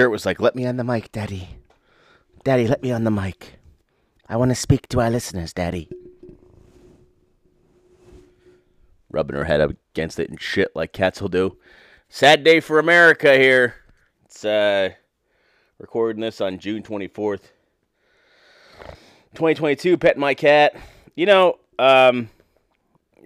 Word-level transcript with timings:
Garrett 0.00 0.12
was 0.12 0.24
like, 0.24 0.40
"Let 0.40 0.56
me 0.56 0.64
on 0.64 0.78
the 0.78 0.82
mic, 0.82 1.12
Daddy. 1.12 1.58
Daddy, 2.42 2.66
let 2.66 2.82
me 2.82 2.90
on 2.90 3.04
the 3.04 3.10
mic. 3.10 3.58
I 4.26 4.36
want 4.38 4.50
to 4.50 4.54
speak 4.54 4.88
to 4.88 5.00
our 5.00 5.10
listeners, 5.10 5.52
Daddy." 5.52 5.90
Rubbing 9.10 9.36
her 9.36 9.44
head 9.44 9.60
up 9.60 9.72
against 9.92 10.18
it 10.18 10.30
and 10.30 10.40
shit 10.40 10.74
like 10.74 10.94
cats 10.94 11.20
will 11.20 11.28
do. 11.28 11.58
Sad 12.08 12.44
day 12.44 12.60
for 12.60 12.78
America 12.78 13.36
here. 13.36 13.74
It's 14.24 14.42
uh 14.42 14.94
recording 15.76 16.22
this 16.22 16.40
on 16.40 16.58
June 16.58 16.82
24th. 16.82 17.50
2022, 19.34 19.98
petting 19.98 20.18
my 20.18 20.32
cat. 20.32 20.76
You 21.14 21.26
know, 21.26 21.58
um, 21.78 22.30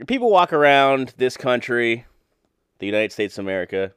people 0.09 0.29
walk 0.29 0.53
around 0.53 1.15
this 1.19 1.37
country, 1.37 2.05
the 2.81 2.87
United 2.87 3.13
States 3.13 3.39
of 3.39 3.45
America, 3.45 3.93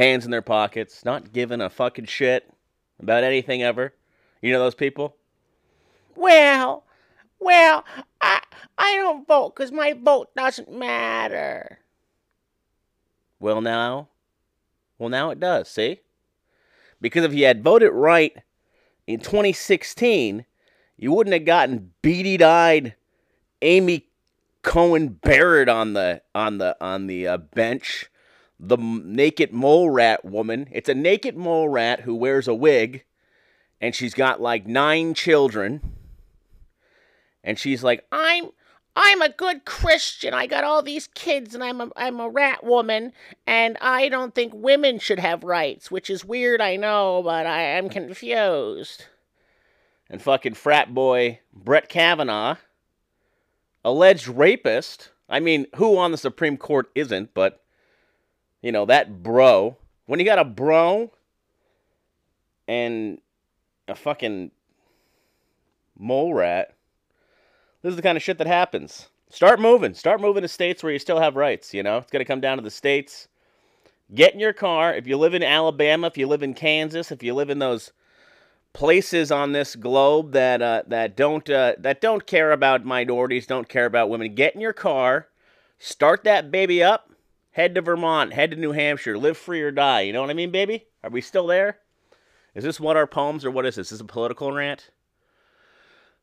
hands 0.00 0.24
in 0.24 0.30
their 0.30 0.40
pockets, 0.40 1.04
not 1.04 1.30
giving 1.30 1.60
a 1.60 1.68
fucking 1.68 2.06
shit 2.06 2.50
about 2.98 3.22
anything 3.22 3.62
ever. 3.62 3.92
You 4.40 4.50
know 4.50 4.58
those 4.58 4.74
people? 4.74 5.14
Well, 6.16 6.84
well, 7.38 7.84
I 8.20 8.40
I 8.78 8.96
don't 8.96 9.26
vote 9.26 9.54
because 9.54 9.70
my 9.70 9.92
vote 9.92 10.34
doesn't 10.34 10.72
matter. 10.72 11.80
Well, 13.38 13.60
now, 13.60 14.08
well 14.98 15.10
now 15.10 15.30
it 15.30 15.38
does. 15.38 15.68
See, 15.68 16.00
because 17.00 17.24
if 17.24 17.34
you 17.34 17.44
had 17.44 17.62
voted 17.62 17.92
right 17.92 18.34
in 19.06 19.20
2016, 19.20 20.46
you 20.96 21.12
wouldn't 21.12 21.34
have 21.34 21.44
gotten 21.44 21.92
beady-eyed 22.00 22.94
Amy 23.60 24.06
Coney 24.62 25.08
Barrett 25.08 25.68
on 25.68 25.92
the 25.92 26.22
on 26.34 26.56
the 26.56 26.74
on 26.80 27.06
the 27.06 27.26
uh, 27.26 27.36
bench. 27.36 28.09
The 28.62 28.76
naked 28.76 29.52
mole 29.52 29.88
rat 29.88 30.24
woman. 30.24 30.68
It's 30.70 30.88
a 30.88 30.94
naked 30.94 31.36
mole 31.36 31.68
rat 31.68 32.00
who 32.00 32.14
wears 32.14 32.46
a 32.46 32.54
wig, 32.54 33.04
and 33.80 33.94
she's 33.94 34.12
got 34.12 34.40
like 34.40 34.66
nine 34.66 35.14
children. 35.14 35.80
And 37.42 37.58
she's 37.58 37.82
like, 37.82 38.04
I'm 38.12 38.50
I'm 38.94 39.22
a 39.22 39.30
good 39.30 39.64
Christian. 39.64 40.34
I 40.34 40.46
got 40.46 40.64
all 40.64 40.82
these 40.82 41.06
kids, 41.14 41.54
and 41.54 41.64
I'm 41.64 41.80
a 41.80 41.90
I'm 41.96 42.20
a 42.20 42.28
rat 42.28 42.62
woman, 42.62 43.12
and 43.46 43.78
I 43.80 44.10
don't 44.10 44.34
think 44.34 44.52
women 44.54 44.98
should 44.98 45.20
have 45.20 45.42
rights, 45.42 45.90
which 45.90 46.10
is 46.10 46.24
weird, 46.24 46.60
I 46.60 46.76
know, 46.76 47.22
but 47.24 47.46
I 47.46 47.62
am 47.62 47.88
confused. 47.88 49.06
And 50.10 50.20
fucking 50.20 50.54
frat 50.54 50.92
boy 50.92 51.38
Brett 51.54 51.88
Kavanaugh 51.88 52.56
alleged 53.84 54.28
rapist. 54.28 55.10
I 55.28 55.40
mean, 55.40 55.66
who 55.76 55.96
on 55.96 56.10
the 56.10 56.18
Supreme 56.18 56.56
Court 56.56 56.90
isn't? 56.94 57.32
But 57.32 57.59
you 58.62 58.72
know 58.72 58.86
that 58.86 59.22
bro. 59.22 59.76
When 60.06 60.18
you 60.18 60.26
got 60.26 60.38
a 60.38 60.44
bro 60.44 61.12
and 62.66 63.18
a 63.86 63.94
fucking 63.94 64.50
mole 65.98 66.34
rat, 66.34 66.74
this 67.82 67.90
is 67.90 67.96
the 67.96 68.02
kind 68.02 68.16
of 68.16 68.22
shit 68.22 68.38
that 68.38 68.46
happens. 68.46 69.08
Start 69.30 69.60
moving. 69.60 69.94
Start 69.94 70.20
moving 70.20 70.42
to 70.42 70.48
states 70.48 70.82
where 70.82 70.92
you 70.92 70.98
still 70.98 71.20
have 71.20 71.36
rights. 71.36 71.72
You 71.72 71.82
know, 71.82 71.98
it's 71.98 72.10
gonna 72.10 72.24
come 72.24 72.40
down 72.40 72.58
to 72.58 72.64
the 72.64 72.70
states. 72.70 73.28
Get 74.12 74.34
in 74.34 74.40
your 74.40 74.52
car. 74.52 74.92
If 74.92 75.06
you 75.06 75.16
live 75.16 75.34
in 75.34 75.42
Alabama, 75.44 76.08
if 76.08 76.18
you 76.18 76.26
live 76.26 76.42
in 76.42 76.54
Kansas, 76.54 77.12
if 77.12 77.22
you 77.22 77.32
live 77.32 77.48
in 77.48 77.60
those 77.60 77.92
places 78.72 79.32
on 79.32 79.52
this 79.52 79.76
globe 79.76 80.32
that 80.32 80.62
uh, 80.62 80.82
that 80.86 81.16
don't 81.16 81.48
uh, 81.48 81.74
that 81.78 82.00
don't 82.00 82.26
care 82.26 82.52
about 82.52 82.84
minorities, 82.84 83.46
don't 83.46 83.68
care 83.68 83.86
about 83.86 84.10
women. 84.10 84.34
Get 84.34 84.54
in 84.54 84.60
your 84.60 84.72
car, 84.72 85.28
start 85.78 86.24
that 86.24 86.50
baby 86.50 86.82
up, 86.82 87.09
head 87.52 87.74
to 87.74 87.80
Vermont, 87.80 88.32
head 88.32 88.50
to 88.50 88.56
New 88.56 88.72
Hampshire, 88.72 89.18
live 89.18 89.36
free 89.36 89.62
or 89.62 89.70
die. 89.70 90.02
You 90.02 90.12
know 90.12 90.20
what 90.20 90.30
I 90.30 90.34
mean, 90.34 90.50
baby? 90.50 90.86
Are 91.02 91.10
we 91.10 91.20
still 91.20 91.46
there? 91.46 91.78
Is 92.54 92.64
this 92.64 92.80
what 92.80 92.96
our 92.96 93.06
poems 93.06 93.44
or 93.44 93.50
what 93.50 93.66
is 93.66 93.76
this? 93.76 93.88
Is 93.88 93.98
this 93.98 94.00
a 94.00 94.04
political 94.04 94.52
rant? 94.52 94.90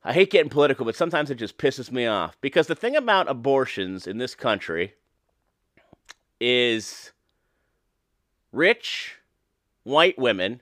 I 0.03 0.13
hate 0.13 0.31
getting 0.31 0.49
political, 0.49 0.85
but 0.85 0.95
sometimes 0.95 1.29
it 1.29 1.35
just 1.35 1.57
pisses 1.57 1.91
me 1.91 2.05
off 2.05 2.39
because 2.39 2.67
the 2.67 2.75
thing 2.75 2.95
about 2.95 3.29
abortions 3.29 4.07
in 4.07 4.17
this 4.17 4.35
country 4.35 4.93
is 6.39 7.11
rich 8.51 9.15
white 9.83 10.17
women 10.17 10.61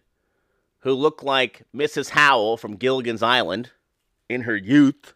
who 0.79 0.93
look 0.93 1.21
like 1.21 1.63
Mrs. 1.75 2.09
Howell 2.09 2.57
from 2.57 2.75
Gilligan's 2.75 3.23
Island 3.23 3.71
in 4.29 4.41
her 4.41 4.55
youth 4.55 5.13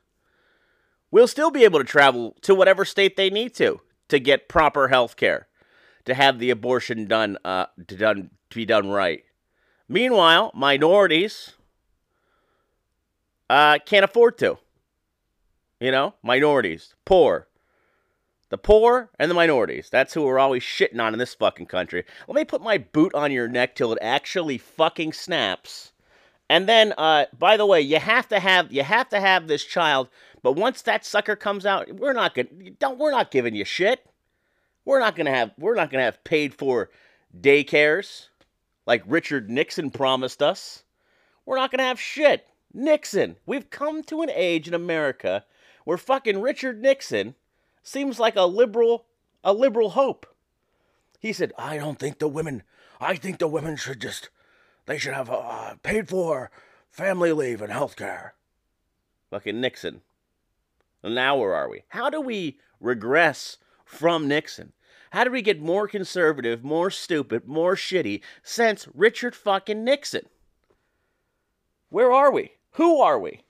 will 1.11 1.27
still 1.27 1.51
be 1.51 1.63
able 1.63 1.79
to 1.79 1.85
travel 1.85 2.35
to 2.41 2.53
whatever 2.53 2.85
state 2.85 3.15
they 3.17 3.29
need 3.29 3.55
to 3.55 3.81
to 4.09 4.19
get 4.19 4.49
proper 4.49 4.89
health 4.89 5.15
care, 5.15 5.47
to 6.05 6.13
have 6.13 6.39
the 6.39 6.49
abortion 6.49 7.05
done, 7.05 7.37
uh, 7.45 7.67
to 7.87 7.95
done 7.95 8.31
to 8.49 8.55
be 8.55 8.65
done 8.65 8.89
right. 8.89 9.23
Meanwhile, 9.87 10.51
minorities 10.53 11.53
uh, 13.49 13.79
can't 13.85 14.05
afford 14.05 14.37
to. 14.39 14.57
You 15.79 15.91
know, 15.91 16.15
minorities, 16.21 16.93
poor, 17.05 17.47
the 18.49 18.57
poor 18.57 19.09
and 19.17 19.31
the 19.31 19.35
minorities. 19.35 19.89
That's 19.89 20.13
who 20.13 20.23
we're 20.23 20.39
always 20.39 20.63
shitting 20.63 20.99
on 20.99 21.13
in 21.13 21.19
this 21.19 21.35
fucking 21.35 21.67
country. 21.67 22.03
Let 22.27 22.35
me 22.35 22.43
put 22.43 22.61
my 22.61 22.77
boot 22.77 23.13
on 23.13 23.31
your 23.31 23.47
neck 23.47 23.75
till 23.75 23.93
it 23.93 23.99
actually 24.01 24.57
fucking 24.57 25.13
snaps. 25.13 25.93
And 26.49 26.67
then, 26.67 26.93
uh, 26.97 27.25
by 27.37 27.57
the 27.57 27.65
way, 27.65 27.79
you 27.79 27.99
have 27.99 28.27
to 28.29 28.39
have 28.39 28.71
you 28.71 28.83
have 28.83 29.07
to 29.09 29.19
have 29.19 29.47
this 29.47 29.63
child. 29.63 30.09
But 30.41 30.53
once 30.53 30.81
that 30.81 31.05
sucker 31.05 31.35
comes 31.35 31.65
out, 31.65 31.93
we're 31.93 32.13
not 32.13 32.33
gonna 32.33 32.71
don't 32.79 32.97
we're 32.97 33.11
not 33.11 33.31
giving 33.31 33.55
you 33.55 33.63
shit. 33.63 34.05
We're 34.83 34.99
not 34.99 35.15
gonna 35.15 35.29
have 35.29 35.51
we're 35.59 35.75
not 35.75 35.91
gonna 35.91 36.03
have 36.03 36.23
paid 36.23 36.55
for 36.55 36.89
daycares 37.39 38.29
like 38.87 39.03
Richard 39.05 39.49
Nixon 39.49 39.91
promised 39.91 40.41
us. 40.41 40.83
We're 41.45 41.57
not 41.57 41.69
gonna 41.69 41.83
have 41.83 41.99
shit. 41.99 42.47
Nixon. 42.73 43.35
We've 43.45 43.69
come 43.69 44.03
to 44.03 44.21
an 44.21 44.31
age 44.33 44.67
in 44.67 44.73
America 44.73 45.45
where 45.83 45.97
fucking 45.97 46.41
Richard 46.41 46.81
Nixon 46.81 47.35
seems 47.83 48.19
like 48.19 48.35
a 48.35 48.45
liberal 48.45 49.05
a 49.43 49.53
liberal 49.53 49.91
hope. 49.91 50.25
He 51.19 51.31
said, 51.31 51.53
"I 51.57 51.77
don't 51.77 51.99
think 51.99 52.17
the 52.17 52.27
women. 52.27 52.63
I 52.99 53.15
think 53.15 53.37
the 53.37 53.47
women 53.47 53.75
should 53.75 54.01
just 54.01 54.29
they 54.89 54.97
should 54.97 55.13
have 55.13 55.29
uh, 55.29 55.75
paid 55.83 56.09
for 56.09 56.51
family 56.89 57.31
leave 57.31 57.61
and 57.61 57.71
health 57.71 57.95
care." 57.95 58.33
Fucking 59.29 59.61
Nixon. 59.61 60.01
Now 61.03 61.37
where 61.37 61.53
are 61.53 61.69
we? 61.69 61.83
How 61.89 62.09
do 62.09 62.19
we 62.19 62.59
regress 62.79 63.57
from 63.85 64.27
Nixon? 64.27 64.73
How 65.11 65.23
do 65.23 65.31
we 65.31 65.41
get 65.41 65.61
more 65.61 65.87
conservative, 65.87 66.63
more 66.63 66.89
stupid, 66.89 67.47
more 67.47 67.75
shitty 67.75 68.21
since 68.43 68.87
Richard 68.93 69.35
fucking 69.35 69.83
Nixon? 69.83 70.27
Where 71.89 72.11
are 72.11 72.31
we? 72.31 72.51
Who 72.73 72.99
are 72.99 73.19
we? 73.19 73.41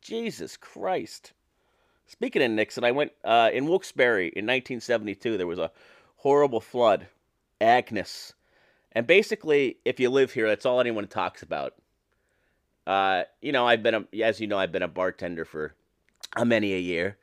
Jesus 0.00 0.56
Christ. 0.56 1.32
Speaking 2.06 2.42
of 2.42 2.50
Nixon, 2.50 2.84
I 2.84 2.90
went 2.90 3.12
uh, 3.22 3.50
in 3.52 3.66
Wilkes-Barre 3.66 4.26
in 4.28 4.46
1972. 4.46 5.36
There 5.36 5.46
was 5.46 5.58
a 5.58 5.70
horrible 6.16 6.60
flood, 6.60 7.06
Agnes, 7.60 8.32
and 8.98 9.06
basically, 9.06 9.76
if 9.84 10.00
you 10.00 10.10
live 10.10 10.32
here, 10.32 10.48
that's 10.48 10.66
all 10.66 10.80
anyone 10.80 11.06
talks 11.06 11.44
about. 11.44 11.74
Uh, 12.84 13.22
you 13.40 13.52
know, 13.52 13.64
I've 13.64 13.80
been, 13.80 13.94
a, 13.94 14.04
as 14.24 14.40
you 14.40 14.48
know, 14.48 14.58
I've 14.58 14.72
been 14.72 14.82
a 14.82 14.88
bartender 14.88 15.44
for 15.44 15.76
a 16.34 16.44
many 16.44 16.74
a 16.74 16.80
year, 16.80 17.16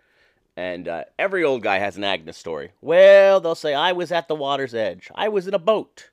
and 0.56 0.88
uh, 0.88 1.03
every 1.19 1.44
old 1.44 1.64
guy 1.64 1.80
has 1.80 1.97
an 1.97 2.06
Agnes 2.06 2.38
story. 2.38 2.72
Well, 2.80 3.41
they'll 3.41 3.56
say, 3.56 3.74
"I 3.74 3.91
was 3.91 4.14
at 4.14 4.30
the 4.30 4.35
water's 4.35 4.74
edge. 4.74 5.12
I 5.16 5.28
was 5.28 5.50
in 5.50 5.53
a 5.53 5.59
boat." 5.59 6.11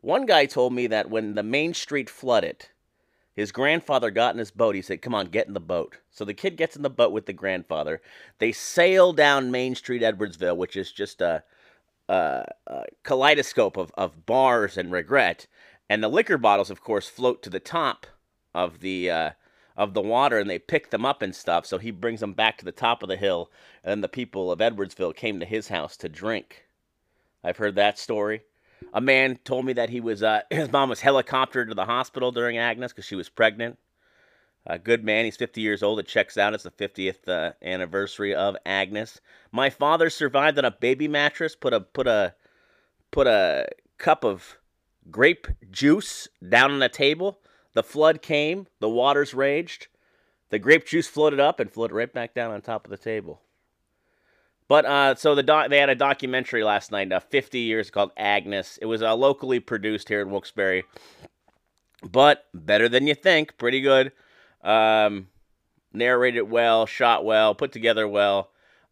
One 0.00 0.24
guy 0.24 0.46
told 0.46 0.72
me 0.72 0.86
that 0.86 1.10
when 1.10 1.34
the 1.34 1.42
main 1.42 1.74
street 1.74 2.08
flooded, 2.08 2.68
his 3.34 3.52
grandfather 3.52 4.10
got 4.10 4.34
in 4.34 4.38
his 4.38 4.50
boat. 4.50 4.74
He 4.74 4.80
said, 4.80 5.02
Come 5.02 5.14
on, 5.14 5.26
get 5.26 5.48
in 5.48 5.52
the 5.52 5.60
boat. 5.60 5.98
So 6.10 6.24
the 6.24 6.32
kid 6.32 6.56
gets 6.56 6.76
in 6.76 6.82
the 6.82 6.88
boat 6.88 7.12
with 7.12 7.26
the 7.26 7.34
grandfather. 7.34 8.00
They 8.38 8.52
sail 8.52 9.12
down 9.12 9.50
Main 9.50 9.74
Street, 9.74 10.00
Edwardsville, 10.00 10.56
which 10.56 10.76
is 10.76 10.90
just 10.90 11.20
a, 11.20 11.42
a, 12.08 12.44
a 12.66 12.84
kaleidoscope 13.02 13.76
of, 13.76 13.92
of 13.96 14.26
bars 14.26 14.76
and 14.76 14.90
regret. 14.90 15.46
And 15.90 16.02
the 16.02 16.08
liquor 16.08 16.38
bottles, 16.38 16.70
of 16.70 16.82
course, 16.82 17.08
float 17.08 17.42
to 17.42 17.50
the 17.50 17.60
top 17.60 18.06
of 18.54 18.80
the. 18.80 19.10
Uh, 19.10 19.30
of 19.78 19.94
the 19.94 20.02
water 20.02 20.40
and 20.40 20.50
they 20.50 20.58
pick 20.58 20.90
them 20.90 21.06
up 21.06 21.22
and 21.22 21.34
stuff. 21.34 21.64
So 21.64 21.78
he 21.78 21.92
brings 21.92 22.18
them 22.18 22.32
back 22.32 22.58
to 22.58 22.64
the 22.64 22.72
top 22.72 23.02
of 23.02 23.08
the 23.08 23.16
hill, 23.16 23.48
and 23.84 23.92
then 23.92 24.00
the 24.00 24.08
people 24.08 24.50
of 24.50 24.58
Edwardsville 24.58 25.14
came 25.14 25.38
to 25.38 25.46
his 25.46 25.68
house 25.68 25.96
to 25.98 26.08
drink. 26.08 26.64
I've 27.44 27.58
heard 27.58 27.76
that 27.76 27.96
story. 27.96 28.42
A 28.92 29.00
man 29.00 29.38
told 29.44 29.64
me 29.64 29.72
that 29.74 29.90
he 29.90 30.00
was 30.00 30.22
uh, 30.22 30.42
his 30.50 30.72
mom 30.72 30.88
was 30.88 31.00
helicoptered 31.00 31.68
to 31.68 31.74
the 31.74 31.84
hospital 31.84 32.32
during 32.32 32.58
Agnes 32.58 32.92
because 32.92 33.04
she 33.04 33.14
was 33.14 33.28
pregnant. 33.28 33.78
A 34.66 34.78
good 34.78 35.02
man. 35.04 35.24
He's 35.24 35.36
50 35.36 35.60
years 35.60 35.82
old. 35.82 35.98
It 35.98 36.06
checks 36.06 36.36
out. 36.36 36.52
It's 36.54 36.64
the 36.64 36.70
50th 36.70 37.26
uh, 37.28 37.52
anniversary 37.62 38.34
of 38.34 38.56
Agnes. 38.66 39.20
My 39.50 39.70
father 39.70 40.10
survived 40.10 40.58
on 40.58 40.64
a 40.64 40.70
baby 40.70 41.08
mattress. 41.08 41.56
Put 41.56 41.72
a 41.72 41.80
put 41.80 42.06
a 42.06 42.34
put 43.10 43.26
a 43.26 43.66
cup 43.96 44.24
of 44.24 44.58
grape 45.10 45.46
juice 45.70 46.28
down 46.46 46.70
on 46.72 46.82
a 46.82 46.88
table. 46.88 47.38
The 47.72 47.82
flood 47.82 48.20
came. 48.20 48.66
The 48.80 48.90
waters 48.90 49.32
raged. 49.32 49.88
The 50.50 50.58
grape 50.58 50.86
juice 50.86 51.08
floated 51.08 51.40
up 51.40 51.60
and 51.60 51.70
floated 51.70 51.94
right 51.94 52.12
back 52.12 52.34
down 52.34 52.50
on 52.50 52.60
top 52.60 52.84
of 52.84 52.90
the 52.90 52.96
table. 52.96 53.40
But 54.66 54.84
uh, 54.84 55.14
so 55.14 55.34
the 55.34 55.42
doc, 55.42 55.70
they 55.70 55.78
had 55.78 55.88
a 55.88 55.94
documentary 55.94 56.62
last 56.62 56.92
night, 56.92 57.10
uh, 57.10 57.20
50 57.20 57.58
years 57.58 57.90
called 57.90 58.10
Agnes. 58.18 58.78
It 58.82 58.86
was 58.86 59.02
uh, 59.02 59.14
locally 59.14 59.60
produced 59.60 60.08
here 60.08 60.20
in 60.20 60.30
Wilkes-Barre. 60.30 60.82
but 62.02 62.44
better 62.52 62.88
than 62.88 63.06
you 63.06 63.14
think. 63.14 63.56
Pretty 63.56 63.80
good. 63.80 64.12
Um, 64.62 65.28
narrated 65.92 66.42
well, 66.42 66.86
shot 66.86 67.24
well, 67.24 67.54
put 67.54 67.72
together 67.72 68.06
well. 68.06 68.50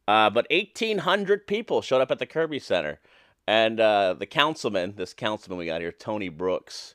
Uh, 0.09 0.31
but 0.31 0.47
1,800 0.51 1.47
people 1.47 1.83
showed 1.83 2.01
up 2.01 2.11
at 2.11 2.19
the 2.19 2.27
Kirby 2.27 2.59
Center. 2.59 3.01
And 3.47 3.81
uh, 3.81 4.15
the 4.15 4.27
councilman, 4.27 4.95
this 4.97 5.15
councilman 5.15 5.59
we 5.59 5.67
got 5.67 5.81
here, 5.81 5.93
Tony 5.93 6.29
Brooks, 6.29 6.95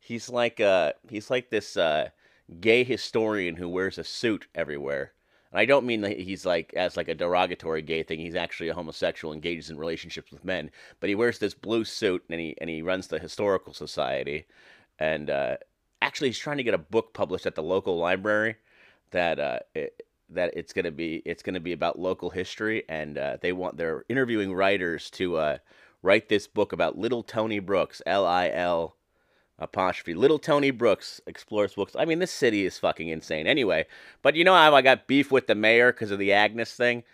he's 0.00 0.28
like 0.28 0.60
uh, 0.60 0.92
he's 1.08 1.30
like 1.30 1.50
this 1.50 1.76
uh, 1.76 2.08
gay 2.60 2.82
historian 2.84 3.56
who 3.56 3.68
wears 3.68 3.98
a 3.98 4.04
suit 4.04 4.46
everywhere. 4.54 5.12
And 5.52 5.60
I 5.60 5.64
don't 5.64 5.86
mean 5.86 6.00
that 6.00 6.18
he's 6.18 6.44
like 6.44 6.72
as 6.74 6.96
like 6.96 7.08
a 7.08 7.14
derogatory 7.14 7.82
gay 7.82 8.02
thing. 8.02 8.18
He's 8.18 8.34
actually 8.34 8.68
a 8.70 8.74
homosexual, 8.74 9.32
engages 9.32 9.70
in 9.70 9.76
relationships 9.76 10.32
with 10.32 10.44
men. 10.44 10.70
But 10.98 11.08
he 11.08 11.14
wears 11.14 11.38
this 11.38 11.54
blue 11.54 11.84
suit 11.84 12.24
and 12.28 12.40
he 12.40 12.56
and 12.60 12.68
he 12.68 12.82
runs 12.82 13.06
the 13.06 13.18
historical 13.18 13.72
society. 13.72 14.46
And 14.98 15.30
uh, 15.30 15.56
actually, 16.02 16.28
he's 16.28 16.38
trying 16.38 16.58
to 16.58 16.62
get 16.62 16.74
a 16.74 16.78
book 16.78 17.14
published 17.14 17.46
at 17.46 17.54
the 17.54 17.62
local 17.62 17.96
library 17.96 18.56
that 19.12 19.38
uh, 19.38 19.60
it, 19.74 20.02
that 20.28 20.52
it's 20.56 20.72
gonna 20.72 20.90
be 20.90 21.22
it's 21.24 21.42
gonna 21.42 21.60
be 21.60 21.72
about 21.72 21.98
local 21.98 22.30
history, 22.30 22.84
and 22.88 23.16
uh, 23.16 23.36
they 23.40 23.52
want 23.52 23.76
they're 23.76 24.04
interviewing 24.08 24.52
writers 24.52 25.10
to 25.10 25.36
uh, 25.36 25.58
write 26.02 26.28
this 26.28 26.46
book 26.46 26.72
about 26.72 26.98
Little 26.98 27.22
Tony 27.22 27.60
Brooks, 27.60 28.02
L 28.04 28.26
I 28.26 28.50
L 28.50 28.96
apostrophe. 29.58 30.14
Little 30.14 30.38
Tony 30.38 30.70
Brooks 30.70 31.20
explores 31.26 31.74
books. 31.74 31.94
I 31.96 32.04
mean, 32.04 32.18
this 32.18 32.32
city 32.32 32.66
is 32.66 32.78
fucking 32.78 33.08
insane. 33.08 33.46
Anyway, 33.46 33.86
but 34.22 34.34
you 34.34 34.44
know 34.44 34.54
how 34.54 34.74
I 34.74 34.82
got 34.82 35.06
beef 35.06 35.30
with 35.30 35.46
the 35.46 35.54
mayor 35.54 35.92
because 35.92 36.10
of 36.10 36.18
the 36.18 36.32
Agnes 36.32 36.74
thing. 36.74 37.04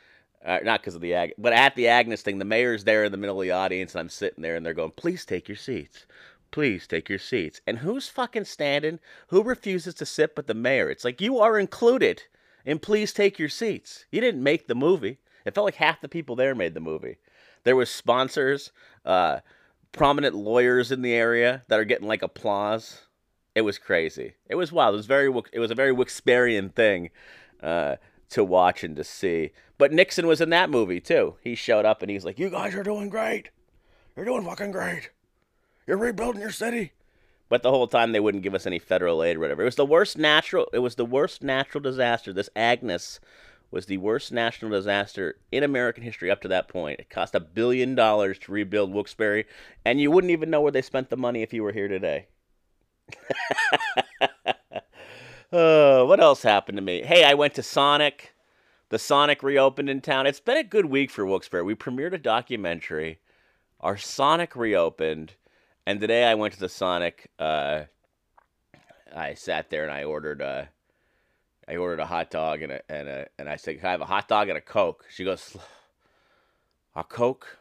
Uh, 0.44 0.60
not 0.62 0.80
because 0.80 0.94
of 0.94 1.00
the 1.00 1.14
Ag, 1.14 1.34
but 1.36 1.52
at 1.52 1.74
the 1.74 1.88
Agnes 1.88 2.22
thing, 2.22 2.38
the 2.38 2.44
mayor's 2.44 2.84
there 2.84 3.02
in 3.02 3.10
the 3.10 3.18
middle 3.18 3.40
of 3.40 3.44
the 3.44 3.50
audience, 3.50 3.92
and 3.92 4.00
I'm 4.00 4.08
sitting 4.08 4.40
there, 4.40 4.54
and 4.54 4.64
they're 4.64 4.72
going, 4.72 4.92
"Please 4.92 5.26
take 5.26 5.48
your 5.48 5.56
seats." 5.56 6.06
Please 6.50 6.86
take 6.86 7.08
your 7.08 7.18
seats. 7.18 7.60
And 7.66 7.78
who's 7.78 8.08
fucking 8.08 8.44
standing? 8.44 9.00
Who 9.28 9.42
refuses 9.42 9.94
to 9.94 10.06
sit 10.06 10.34
but 10.34 10.46
the 10.46 10.54
mayor? 10.54 10.90
It's 10.90 11.04
like 11.04 11.20
you 11.20 11.38
are 11.38 11.58
included 11.58 12.24
in 12.64 12.78
please 12.78 13.12
take 13.12 13.38
your 13.38 13.48
seats. 13.48 14.06
You 14.10 14.20
didn't 14.20 14.42
make 14.42 14.66
the 14.66 14.74
movie. 14.74 15.18
It 15.44 15.54
felt 15.54 15.66
like 15.66 15.76
half 15.76 16.00
the 16.00 16.08
people 16.08 16.36
there 16.36 16.54
made 16.54 16.74
the 16.74 16.80
movie. 16.80 17.16
There 17.64 17.76
was 17.76 17.90
sponsors, 17.90 18.72
uh, 19.04 19.40
prominent 19.92 20.34
lawyers 20.34 20.92
in 20.92 21.02
the 21.02 21.14
area 21.14 21.64
that 21.68 21.78
are 21.78 21.84
getting 21.84 22.08
like 22.08 22.22
applause. 22.22 23.02
It 23.54 23.62
was 23.62 23.78
crazy. 23.78 24.34
It 24.48 24.54
was 24.54 24.72
wild. 24.72 24.94
It 24.94 24.98
was 24.98 25.06
very. 25.06 25.32
It 25.52 25.58
was 25.58 25.70
a 25.70 25.74
very 25.74 25.94
Wixperian 25.94 26.74
thing 26.74 27.10
uh, 27.62 27.96
to 28.30 28.44
watch 28.44 28.84
and 28.84 28.94
to 28.96 29.04
see. 29.04 29.50
But 29.78 29.92
Nixon 29.92 30.26
was 30.26 30.40
in 30.40 30.50
that 30.50 30.70
movie 30.70 31.00
too. 31.00 31.36
He 31.42 31.54
showed 31.54 31.84
up 31.84 32.02
and 32.02 32.10
he's 32.10 32.24
like, 32.24 32.38
"You 32.38 32.50
guys 32.50 32.74
are 32.74 32.82
doing 32.82 33.08
great. 33.08 33.50
You're 34.16 34.26
doing 34.26 34.44
fucking 34.44 34.72
great." 34.72 35.10
You're 35.88 35.96
rebuilding 35.96 36.42
your 36.42 36.50
city. 36.50 36.92
But 37.48 37.62
the 37.62 37.70
whole 37.70 37.88
time 37.88 38.12
they 38.12 38.20
wouldn't 38.20 38.42
give 38.42 38.54
us 38.54 38.66
any 38.66 38.78
federal 38.78 39.24
aid 39.24 39.36
or 39.36 39.40
whatever. 39.40 39.62
It 39.62 39.64
was 39.64 39.76
the 39.76 39.86
worst 39.86 40.18
natural. 40.18 40.68
It 40.74 40.80
was 40.80 40.96
the 40.96 41.06
worst 41.06 41.42
natural 41.42 41.80
disaster. 41.82 42.30
This 42.30 42.50
Agnes 42.54 43.20
was 43.70 43.86
the 43.86 43.96
worst 43.96 44.30
national 44.30 44.70
disaster 44.70 45.36
in 45.50 45.62
American 45.62 46.02
history 46.04 46.30
up 46.30 46.42
to 46.42 46.48
that 46.48 46.68
point. 46.68 47.00
It 47.00 47.08
cost 47.08 47.34
a 47.34 47.40
billion 47.40 47.94
dollars 47.94 48.38
to 48.40 48.52
rebuild 48.52 48.92
Wilkes-Barre, 48.92 49.46
and 49.82 49.98
you 49.98 50.10
wouldn't 50.10 50.30
even 50.30 50.50
know 50.50 50.60
where 50.60 50.72
they 50.72 50.82
spent 50.82 51.08
the 51.08 51.16
money 51.16 51.40
if 51.40 51.54
you 51.54 51.62
were 51.62 51.72
here 51.72 51.88
today. 51.88 52.26
uh, 55.50 56.04
what 56.04 56.20
else 56.20 56.42
happened 56.42 56.76
to 56.76 56.82
me? 56.82 57.02
Hey, 57.02 57.24
I 57.24 57.32
went 57.32 57.54
to 57.54 57.62
Sonic. 57.62 58.34
The 58.90 58.98
Sonic 58.98 59.42
reopened 59.42 59.88
in 59.88 60.02
town. 60.02 60.26
It's 60.26 60.40
been 60.40 60.58
a 60.58 60.64
good 60.64 60.86
week 60.86 61.10
for 61.10 61.24
Wilkes-Barre. 61.24 61.64
We 61.64 61.74
premiered 61.74 62.12
a 62.12 62.18
documentary. 62.18 63.20
Our 63.80 63.96
Sonic 63.96 64.54
reopened. 64.54 65.32
And 65.88 66.02
today 66.02 66.24
I 66.24 66.34
went 66.34 66.52
to 66.52 66.60
the 66.60 66.68
Sonic. 66.68 67.30
Uh, 67.38 67.84
I 69.16 69.32
sat 69.32 69.70
there 69.70 69.84
and 69.84 69.90
I 69.90 70.04
ordered 70.04 70.42
a, 70.42 70.68
I 71.66 71.76
ordered 71.76 72.00
a 72.00 72.04
hot 72.04 72.30
dog 72.30 72.60
and 72.60 72.72
a, 72.72 72.92
and 72.92 73.08
a, 73.08 73.26
and 73.38 73.48
I 73.48 73.56
said, 73.56 73.78
"Can 73.78 73.86
I 73.86 73.92
have 73.92 74.02
a 74.02 74.04
hot 74.04 74.28
dog 74.28 74.50
and 74.50 74.58
a 74.58 74.60
Coke?" 74.60 75.06
She 75.08 75.24
goes, 75.24 75.56
"A 76.94 77.02
Coke 77.02 77.56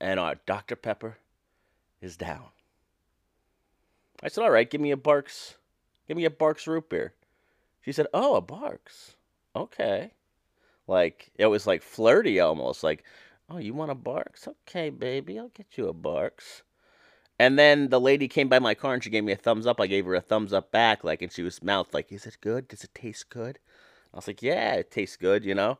and 0.00 0.18
our 0.18 0.36
Dr 0.46 0.76
Pepper 0.76 1.18
is 2.00 2.16
down." 2.16 2.46
I 4.22 4.28
said, 4.28 4.42
"All 4.42 4.50
right, 4.50 4.70
give 4.70 4.80
me 4.80 4.90
a 4.90 4.96
Barq's, 4.96 5.56
give 6.08 6.16
me 6.16 6.24
a 6.24 6.30
Barq's 6.30 6.66
root 6.66 6.88
beer." 6.88 7.12
She 7.82 7.92
said, 7.92 8.06
"Oh, 8.14 8.36
a 8.36 8.40
Barq's, 8.40 9.16
okay." 9.54 10.12
Like 10.86 11.32
it 11.34 11.48
was 11.48 11.66
like 11.66 11.82
flirty 11.82 12.40
almost, 12.40 12.82
like, 12.82 13.04
"Oh, 13.50 13.58
you 13.58 13.74
want 13.74 13.90
a 13.90 13.94
Barq's? 13.94 14.48
Okay, 14.48 14.88
baby, 14.88 15.38
I'll 15.38 15.48
get 15.48 15.76
you 15.76 15.86
a 15.86 15.92
Barq's." 15.92 16.62
And 17.40 17.58
then 17.58 17.88
the 17.88 17.98
lady 17.98 18.28
came 18.28 18.50
by 18.50 18.58
my 18.58 18.74
car 18.74 18.92
and 18.92 19.02
she 19.02 19.08
gave 19.08 19.24
me 19.24 19.32
a 19.32 19.36
thumbs 19.36 19.66
up. 19.66 19.80
I 19.80 19.86
gave 19.86 20.04
her 20.04 20.14
a 20.14 20.20
thumbs 20.20 20.52
up 20.52 20.70
back, 20.70 21.02
like, 21.02 21.22
and 21.22 21.32
she 21.32 21.42
was 21.42 21.62
mouthed 21.62 21.94
like, 21.94 22.12
"Is 22.12 22.26
it 22.26 22.36
good? 22.42 22.68
Does 22.68 22.84
it 22.84 22.94
taste 22.94 23.30
good?" 23.30 23.58
I 24.12 24.18
was 24.18 24.26
like, 24.26 24.42
"Yeah, 24.42 24.74
it 24.74 24.90
tastes 24.90 25.16
good," 25.16 25.42
you 25.42 25.54
know. 25.54 25.78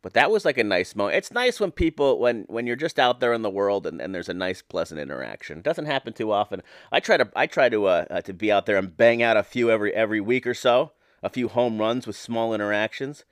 But 0.00 0.14
that 0.14 0.30
was 0.30 0.46
like 0.46 0.56
a 0.56 0.64
nice 0.64 0.96
moment. 0.96 1.18
It's 1.18 1.32
nice 1.32 1.60
when 1.60 1.70
people, 1.70 2.18
when 2.18 2.46
when 2.48 2.66
you're 2.66 2.76
just 2.76 2.98
out 2.98 3.20
there 3.20 3.34
in 3.34 3.42
the 3.42 3.50
world 3.50 3.86
and, 3.86 4.00
and 4.00 4.14
there's 4.14 4.30
a 4.30 4.32
nice, 4.32 4.62
pleasant 4.62 4.98
interaction. 4.98 5.58
It 5.58 5.64
doesn't 5.64 5.84
happen 5.84 6.14
too 6.14 6.32
often. 6.32 6.62
I 6.90 7.00
try 7.00 7.18
to 7.18 7.28
I 7.36 7.46
try 7.46 7.68
to 7.68 7.84
uh, 7.84 8.06
uh, 8.10 8.20
to 8.22 8.32
be 8.32 8.50
out 8.50 8.64
there 8.64 8.78
and 8.78 8.96
bang 8.96 9.22
out 9.22 9.36
a 9.36 9.42
few 9.42 9.70
every 9.70 9.92
every 9.92 10.22
week 10.22 10.46
or 10.46 10.54
so, 10.54 10.92
a 11.22 11.28
few 11.28 11.48
home 11.48 11.78
runs 11.78 12.06
with 12.06 12.16
small 12.16 12.54
interactions. 12.54 13.26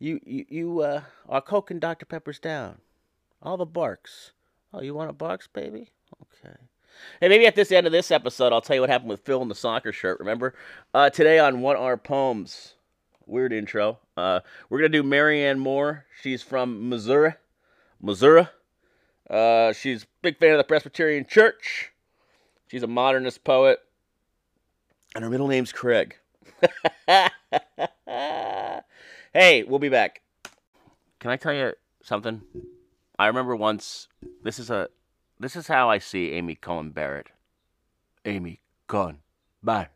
You 0.00 0.18
you 0.24 0.46
you 0.48 0.80
uh, 0.80 1.40
Coke 1.42 1.70
and 1.70 1.80
Dr 1.80 2.06
Pepper's 2.06 2.40
down. 2.40 2.80
All 3.40 3.56
the 3.56 3.66
Barq's. 3.66 4.32
Oh, 4.72 4.82
you 4.82 4.94
want 4.94 5.10
a 5.10 5.14
Barq's, 5.14 5.46
baby? 5.46 5.92
Okay. 6.14 6.54
Hey, 7.20 7.28
maybe 7.28 7.46
at 7.46 7.54
this 7.54 7.72
end 7.72 7.86
of 7.86 7.92
this 7.92 8.10
episode, 8.10 8.52
I'll 8.52 8.60
tell 8.60 8.76
you 8.76 8.82
what 8.82 8.90
happened 8.90 9.10
with 9.10 9.20
Phil 9.20 9.42
in 9.42 9.48
the 9.48 9.54
soccer 9.54 9.92
shirt. 9.92 10.18
Remember? 10.20 10.54
Uh, 10.92 11.10
today 11.10 11.38
on 11.38 11.60
What 11.60 11.76
Are 11.76 11.96
Poems? 11.96 12.74
Weird 13.26 13.52
intro. 13.52 13.98
Uh, 14.16 14.40
we're 14.68 14.80
to 14.82 14.88
do 14.88 15.02
Marianne 15.02 15.58
Moore. 15.58 16.06
She's 16.22 16.42
from 16.42 16.88
Missouri. 16.88 17.34
Missouri. 18.00 18.48
Uh, 19.28 19.72
she's 19.72 20.04
a 20.04 20.06
big 20.22 20.38
fan 20.38 20.52
of 20.52 20.58
the 20.58 20.64
Presbyterian 20.64 21.26
Church. 21.26 21.92
She's 22.68 22.82
a 22.82 22.86
modernist 22.86 23.44
poet. 23.44 23.80
And 25.14 25.24
her 25.24 25.30
middle 25.30 25.48
name's 25.48 25.72
Craig. 25.72 26.16
hey, 28.06 29.62
we'll 29.64 29.78
be 29.78 29.88
back. 29.88 30.20
Can 31.18 31.30
I 31.30 31.36
tell 31.36 31.52
you 31.54 31.72
something? 32.02 32.42
I 33.18 33.26
remember 33.26 33.56
once, 33.56 34.08
this 34.42 34.58
is 34.58 34.70
a 34.70 34.88
this 35.38 35.56
is 35.56 35.66
how 35.66 35.90
I 35.90 35.98
see 35.98 36.32
Amy 36.32 36.54
Coney 36.54 36.90
Barrett. 36.90 37.28
Amy 38.24 38.60
Coney 38.86 39.20
Barrett. 39.62 39.90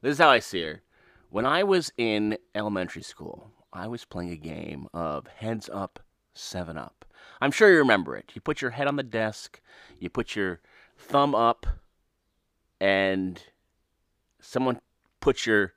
This 0.00 0.12
is 0.12 0.18
how 0.18 0.30
I 0.30 0.38
see 0.38 0.62
her. 0.62 0.82
When 1.30 1.46
I 1.46 1.62
was 1.62 1.92
in 1.96 2.36
elementary 2.54 3.02
school, 3.02 3.50
I 3.72 3.86
was 3.86 4.04
playing 4.04 4.32
a 4.32 4.36
game 4.36 4.86
of 4.92 5.26
Heads 5.26 5.70
Up, 5.72 6.00
Seven 6.34 6.76
Up. 6.76 7.04
I'm 7.40 7.50
sure 7.50 7.70
you 7.70 7.78
remember 7.78 8.16
it. 8.16 8.32
You 8.34 8.40
put 8.40 8.60
your 8.60 8.72
head 8.72 8.86
on 8.86 8.96
the 8.96 9.02
desk, 9.02 9.60
you 9.98 10.10
put 10.10 10.36
your 10.36 10.60
thumb 10.98 11.34
up, 11.34 11.66
and 12.80 13.42
someone 14.40 14.80
puts 15.20 15.46
your 15.46 15.72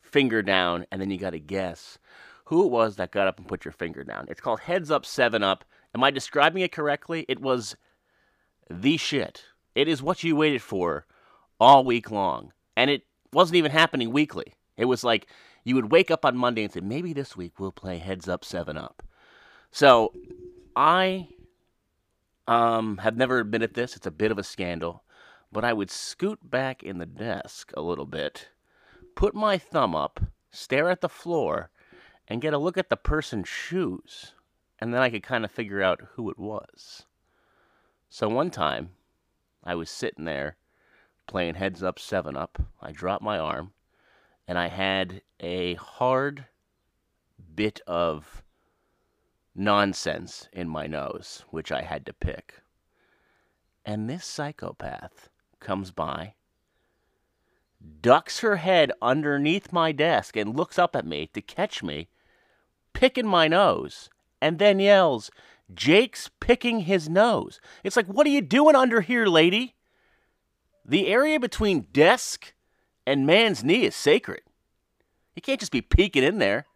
finger 0.00 0.42
down, 0.42 0.86
and 0.90 1.00
then 1.00 1.10
you 1.10 1.18
got 1.18 1.30
to 1.30 1.38
guess 1.38 1.98
who 2.46 2.64
it 2.64 2.70
was 2.70 2.96
that 2.96 3.12
got 3.12 3.28
up 3.28 3.38
and 3.38 3.46
put 3.46 3.64
your 3.64 3.72
finger 3.72 4.02
down. 4.02 4.26
It's 4.28 4.40
called 4.40 4.60
Heads 4.60 4.90
Up, 4.90 5.04
Seven 5.04 5.42
Up. 5.42 5.64
Am 5.94 6.02
I 6.02 6.10
describing 6.10 6.62
it 6.62 6.72
correctly? 6.72 7.26
It 7.28 7.40
was 7.40 7.76
the 8.70 8.96
shit. 8.96 9.44
It 9.74 9.88
is 9.88 10.02
what 10.02 10.24
you 10.24 10.36
waited 10.36 10.62
for 10.62 11.06
all 11.60 11.84
week 11.84 12.10
long. 12.10 12.52
And 12.76 12.90
it 12.90 13.04
wasn't 13.32 13.56
even 13.56 13.70
happening 13.70 14.12
weekly. 14.12 14.54
It 14.76 14.86
was 14.86 15.04
like 15.04 15.26
you 15.64 15.74
would 15.74 15.92
wake 15.92 16.10
up 16.10 16.24
on 16.24 16.36
Monday 16.36 16.64
and 16.64 16.72
say, 16.72 16.80
maybe 16.80 17.12
this 17.12 17.36
week 17.36 17.58
we'll 17.58 17.72
play 17.72 17.98
Heads 17.98 18.28
Up 18.28 18.44
7 18.44 18.76
Up. 18.76 19.02
So 19.70 20.12
I 20.74 21.28
um, 22.46 22.98
have 22.98 23.16
never 23.16 23.40
admitted 23.40 23.74
this. 23.74 23.96
It's 23.96 24.06
a 24.06 24.10
bit 24.10 24.30
of 24.30 24.38
a 24.38 24.44
scandal. 24.44 25.02
But 25.50 25.64
I 25.64 25.72
would 25.72 25.90
scoot 25.90 26.38
back 26.42 26.82
in 26.82 26.98
the 26.98 27.06
desk 27.06 27.72
a 27.76 27.80
little 27.80 28.06
bit, 28.06 28.48
put 29.14 29.34
my 29.34 29.58
thumb 29.58 29.94
up, 29.94 30.20
stare 30.50 30.90
at 30.90 31.00
the 31.00 31.08
floor, 31.08 31.70
and 32.26 32.42
get 32.42 32.54
a 32.54 32.58
look 32.58 32.76
at 32.76 32.90
the 32.90 32.96
person's 32.96 33.48
shoes. 33.48 34.34
And 34.78 34.92
then 34.92 35.00
I 35.00 35.10
could 35.10 35.22
kind 35.22 35.44
of 35.44 35.50
figure 35.50 35.82
out 35.82 36.02
who 36.14 36.30
it 36.30 36.38
was. 36.38 37.06
So 38.08 38.28
one 38.28 38.50
time, 38.50 38.90
I 39.62 39.74
was 39.74 39.90
sitting 39.90 40.24
there 40.24 40.56
playing 41.26 41.56
heads 41.56 41.82
up, 41.82 41.98
seven 41.98 42.36
up. 42.36 42.60
I 42.80 42.90
dropped 42.90 43.22
my 43.22 43.38
arm, 43.38 43.72
and 44.46 44.58
I 44.58 44.68
had 44.68 45.22
a 45.40 45.74
hard 45.74 46.46
bit 47.54 47.80
of 47.86 48.42
nonsense 49.54 50.48
in 50.52 50.68
my 50.68 50.86
nose, 50.86 51.44
which 51.50 51.70
I 51.70 51.82
had 51.82 52.06
to 52.06 52.12
pick. 52.12 52.62
And 53.84 54.08
this 54.08 54.24
psychopath 54.24 55.28
comes 55.60 55.90
by, 55.90 56.34
ducks 58.00 58.40
her 58.40 58.56
head 58.56 58.92
underneath 59.02 59.72
my 59.72 59.92
desk, 59.92 60.36
and 60.36 60.56
looks 60.56 60.78
up 60.78 60.96
at 60.96 61.06
me 61.06 61.28
to 61.34 61.42
catch 61.42 61.82
me, 61.82 62.08
picking 62.92 63.26
my 63.26 63.48
nose, 63.48 64.08
and 64.40 64.58
then 64.58 64.78
yells, 64.78 65.30
Jake's 65.74 66.30
picking 66.40 66.80
his 66.80 67.08
nose. 67.08 67.60
It's 67.84 67.96
like, 67.96 68.06
what 68.06 68.26
are 68.26 68.30
you 68.30 68.40
doing 68.40 68.74
under 68.74 69.00
here, 69.00 69.26
lady? 69.26 69.74
The 70.84 71.08
area 71.08 71.38
between 71.38 71.86
desk 71.92 72.54
and 73.06 73.26
man's 73.26 73.62
knee 73.62 73.84
is 73.84 73.94
sacred. 73.94 74.40
You 75.34 75.42
can't 75.42 75.60
just 75.60 75.72
be 75.72 75.82
peeking 75.82 76.24
in 76.24 76.38
there, 76.38 76.66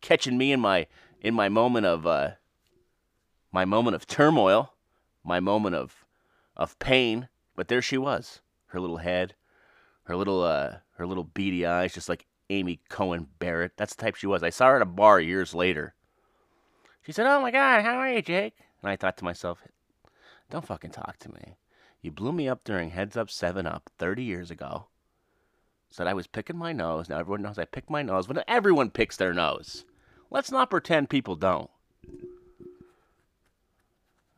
catching 0.00 0.38
me 0.38 0.52
in 0.52 0.60
my 0.60 0.86
in 1.20 1.34
my 1.34 1.48
moment 1.48 1.84
of 1.84 2.06
uh, 2.06 2.30
my 3.50 3.64
moment 3.64 3.96
of 3.96 4.06
turmoil, 4.06 4.72
my 5.24 5.40
moment 5.40 5.74
of 5.74 6.04
of 6.56 6.78
pain. 6.78 7.28
But 7.56 7.68
there 7.68 7.82
she 7.82 7.98
was, 7.98 8.40
her 8.68 8.80
little 8.80 8.98
head, 8.98 9.34
her 10.04 10.16
little 10.16 10.42
uh, 10.42 10.76
her 10.96 11.06
little 11.06 11.24
beady 11.24 11.66
eyes, 11.66 11.94
just 11.94 12.08
like 12.08 12.26
Amy 12.50 12.80
Coney 12.88 13.26
Barrett. 13.38 13.72
That's 13.76 13.94
the 13.94 14.02
type 14.02 14.14
she 14.14 14.26
was. 14.26 14.42
I 14.42 14.50
saw 14.50 14.68
her 14.68 14.76
at 14.76 14.82
a 14.82 14.86
bar 14.86 15.20
years 15.20 15.54
later. 15.54 15.94
She 17.02 17.12
said, 17.12 17.26
"Oh 17.26 17.40
my 17.40 17.50
God, 17.50 17.82
how 17.82 17.94
are 17.94 18.10
you, 18.10 18.22
Jake?" 18.22 18.54
And 18.82 18.90
I 18.90 18.96
thought 18.96 19.16
to 19.18 19.24
myself, 19.24 19.62
"Don't 20.50 20.66
fucking 20.66 20.90
talk 20.90 21.18
to 21.18 21.32
me. 21.32 21.56
You 22.00 22.10
blew 22.12 22.32
me 22.32 22.48
up 22.48 22.64
during 22.64 22.90
Heads 22.90 23.16
Up 23.16 23.30
Seven 23.30 23.66
Up 23.66 23.90
30 23.98 24.22
years 24.22 24.50
ago. 24.50 24.86
Said 25.90 26.06
I 26.06 26.14
was 26.14 26.26
picking 26.26 26.56
my 26.56 26.72
nose. 26.72 27.08
Now 27.08 27.18
everyone 27.18 27.42
knows 27.42 27.58
I 27.58 27.64
pick 27.64 27.90
my 27.90 28.02
nose. 28.02 28.26
But 28.26 28.44
everyone 28.46 28.90
picks 28.90 29.16
their 29.16 29.32
nose. 29.32 29.84
Let's 30.30 30.50
not 30.50 30.70
pretend 30.70 31.10
people 31.10 31.34
don't. 31.34 31.70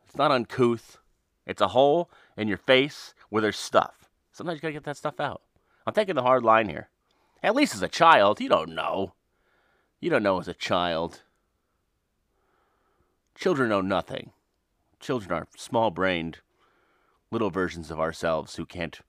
It's 0.05 0.15
not 0.15 0.31
uncouth. 0.31 0.97
It's 1.45 1.61
a 1.61 1.69
hole 1.69 2.09
in 2.37 2.47
your 2.47 2.57
face 2.57 3.13
where 3.29 3.41
there's 3.41 3.57
stuff. 3.57 4.09
Sometimes 4.31 4.57
you 4.57 4.61
gotta 4.61 4.73
get 4.73 4.85
that 4.85 4.97
stuff 4.97 5.19
out. 5.19 5.41
I'm 5.85 5.93
taking 5.93 6.15
the 6.15 6.21
hard 6.21 6.43
line 6.43 6.69
here. 6.69 6.89
At 7.43 7.55
least 7.55 7.75
as 7.75 7.81
a 7.81 7.87
child, 7.87 8.39
you 8.39 8.49
don't 8.49 8.73
know. 8.75 9.13
You 9.99 10.09
don't 10.09 10.23
know 10.23 10.39
as 10.39 10.47
a 10.47 10.53
child. 10.53 11.21
Children 13.35 13.69
know 13.69 13.81
nothing. 13.81 14.31
Children 14.99 15.31
are 15.31 15.47
small 15.57 15.89
brained, 15.89 16.39
little 17.31 17.49
versions 17.49 17.89
of 17.89 17.99
ourselves 17.99 18.55
who 18.55 18.65
can't 18.65 18.99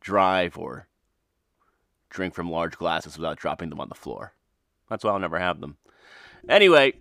drive 0.00 0.56
or 0.56 0.86
drink 2.10 2.34
from 2.34 2.50
large 2.50 2.76
glasses 2.76 3.18
without 3.18 3.38
dropping 3.38 3.70
them 3.70 3.80
on 3.80 3.88
the 3.88 3.94
floor. 3.94 4.32
That's 4.88 5.02
why 5.02 5.10
I'll 5.10 5.18
never 5.18 5.38
have 5.38 5.60
them. 5.60 5.76
Anyway, 6.48 6.92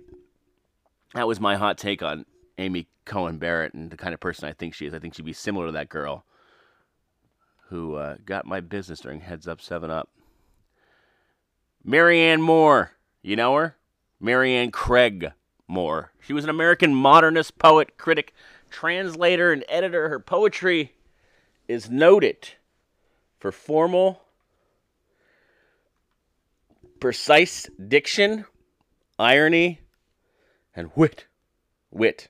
that 1.14 1.28
was 1.28 1.40
my 1.40 1.56
hot 1.56 1.78
take 1.78 2.02
on 2.02 2.26
Amy 2.58 2.88
Coney 3.06 3.38
Barrett 3.38 3.74
and 3.74 3.92
the 3.92 3.98
kind 3.98 4.14
of 4.14 4.20
person 4.20 4.48
I 4.48 4.54
think 4.54 4.74
she 4.74 4.86
is. 4.86 4.94
I 4.94 5.00
think 5.00 5.14
she'd 5.14 5.26
be 5.26 5.34
similar 5.34 5.68
to 5.68 5.72
that 5.74 5.90
girl 5.90 6.26
who 7.68 7.96
uh, 7.96 8.18
got 8.26 8.46
my 8.46 8.60
business 8.60 9.02
during 9.02 9.22
Heads 9.22 9.48
Up 9.48 9.62
7 9.62 9.90
Up. 9.90 10.10
Marianne 11.84 12.42
Moore. 12.42 12.94
You 13.22 13.36
know 13.36 13.56
her? 13.56 13.76
Marianne 14.20 14.72
Craig 14.72 15.32
Moore. 15.74 16.12
She 16.22 16.34
was 16.34 16.44
an 16.44 16.50
American 16.50 16.94
modernist, 16.94 17.58
poet, 17.58 17.98
critic, 17.98 18.34
translator, 18.70 19.52
and 19.52 19.66
editor. 19.68 20.08
Her 20.08 20.20
poetry 20.20 20.94
is 21.68 21.90
noted 21.90 22.50
for 23.40 23.52
formal, 23.52 24.22
precise 27.00 27.68
diction, 27.88 28.46
irony, 29.18 29.82
and 30.76 30.92
wit. 30.96 31.26
Wit. 31.92 32.30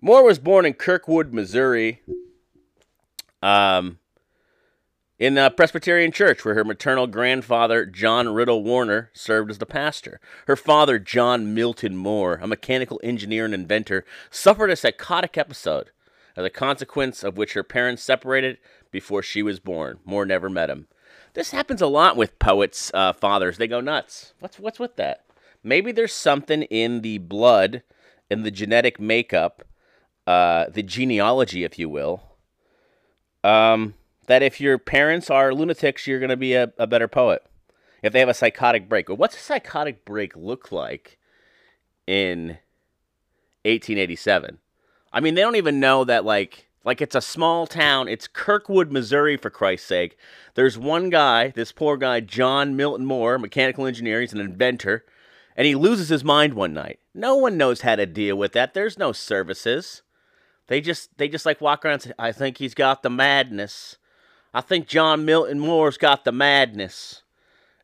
Moore 0.00 0.24
was 0.24 0.38
born 0.38 0.64
in 0.64 0.74
Kirkwood, 0.74 1.32
Missouri, 1.32 2.02
um, 3.42 3.98
in 5.18 5.36
a 5.36 5.50
Presbyterian 5.50 6.12
church 6.12 6.44
where 6.44 6.54
her 6.54 6.64
maternal 6.64 7.06
grandfather, 7.06 7.84
John 7.84 8.28
Riddle 8.28 8.62
Warner, 8.62 9.10
served 9.12 9.50
as 9.50 9.58
the 9.58 9.66
pastor. 9.66 10.20
Her 10.46 10.56
father, 10.56 10.98
John 10.98 11.54
Milton 11.54 11.96
Moore, 11.96 12.38
a 12.40 12.46
mechanical 12.46 13.00
engineer 13.02 13.44
and 13.44 13.54
inventor, 13.54 14.04
suffered 14.30 14.70
a 14.70 14.76
psychotic 14.76 15.36
episode, 15.36 15.90
as 16.36 16.44
a 16.44 16.50
consequence 16.50 17.24
of 17.24 17.36
which 17.36 17.54
her 17.54 17.64
parents 17.64 18.02
separated 18.02 18.58
before 18.92 19.22
she 19.22 19.42
was 19.42 19.58
born. 19.58 19.98
Moore 20.04 20.24
never 20.24 20.48
met 20.48 20.70
him. 20.70 20.86
This 21.34 21.50
happens 21.50 21.82
a 21.82 21.86
lot 21.88 22.16
with 22.16 22.38
poets' 22.38 22.90
uh, 22.94 23.12
fathers. 23.12 23.58
They 23.58 23.66
go 23.66 23.80
nuts. 23.80 24.32
What's 24.40 24.58
what's 24.58 24.78
with 24.78 24.96
that? 24.96 25.24
Maybe 25.62 25.92
there's 25.92 26.12
something 26.12 26.62
in 26.62 27.02
the 27.02 27.18
blood, 27.18 27.82
in 28.30 28.44
the 28.44 28.50
genetic 28.50 29.00
makeup, 29.00 29.64
uh, 30.26 30.66
the 30.70 30.82
genealogy, 30.82 31.64
if 31.64 31.78
you 31.78 31.88
will, 31.88 32.22
um, 33.42 33.94
that 34.28 34.42
if 34.42 34.60
your 34.60 34.78
parents 34.78 35.30
are 35.30 35.52
lunatics, 35.52 36.06
you're 36.06 36.20
going 36.20 36.28
to 36.28 36.36
be 36.36 36.54
a, 36.54 36.72
a 36.78 36.86
better 36.86 37.08
poet. 37.08 37.42
If 38.02 38.12
they 38.12 38.20
have 38.20 38.28
a 38.28 38.34
psychotic 38.34 38.88
break. 38.88 39.08
Well, 39.08 39.16
what's 39.16 39.36
a 39.36 39.40
psychotic 39.40 40.04
break 40.04 40.36
look 40.36 40.70
like 40.70 41.18
in 42.06 42.58
1887? 43.64 44.58
I 45.12 45.20
mean, 45.20 45.34
they 45.34 45.40
don't 45.40 45.56
even 45.56 45.80
know 45.80 46.04
that, 46.04 46.24
like, 46.24 46.68
like 46.84 47.00
it's 47.00 47.16
a 47.16 47.20
small 47.20 47.66
town. 47.66 48.06
It's 48.06 48.28
Kirkwood, 48.28 48.92
Missouri, 48.92 49.36
for 49.36 49.50
Christ's 49.50 49.88
sake. 49.88 50.16
There's 50.54 50.78
one 50.78 51.10
guy, 51.10 51.48
this 51.48 51.72
poor 51.72 51.96
guy, 51.96 52.20
John 52.20 52.76
Milton 52.76 53.06
Moore, 53.06 53.38
mechanical 53.38 53.86
engineer. 53.86 54.20
He's 54.20 54.32
an 54.32 54.40
inventor, 54.40 55.04
and 55.56 55.66
he 55.66 55.74
loses 55.74 56.10
his 56.10 56.22
mind 56.22 56.54
one 56.54 56.74
night. 56.74 57.00
No 57.14 57.34
one 57.34 57.56
knows 57.56 57.80
how 57.80 57.96
to 57.96 58.06
deal 58.06 58.36
with 58.36 58.52
that. 58.52 58.74
There's 58.74 58.98
no 58.98 59.10
services. 59.12 60.02
They 60.68 60.80
just 60.80 61.16
they 61.18 61.28
just 61.28 61.46
like 61.46 61.60
walk 61.60 61.84
around 61.84 61.94
and 61.94 62.02
say, 62.02 62.12
I 62.18 62.30
think 62.30 62.58
he's 62.58 62.74
got 62.74 63.02
the 63.02 63.10
madness. 63.10 63.96
I 64.54 64.60
think 64.60 64.88
John 64.88 65.24
Milton 65.24 65.60
Moore's 65.60 65.98
got 65.98 66.24
the 66.24 66.32
madness. 66.32 67.22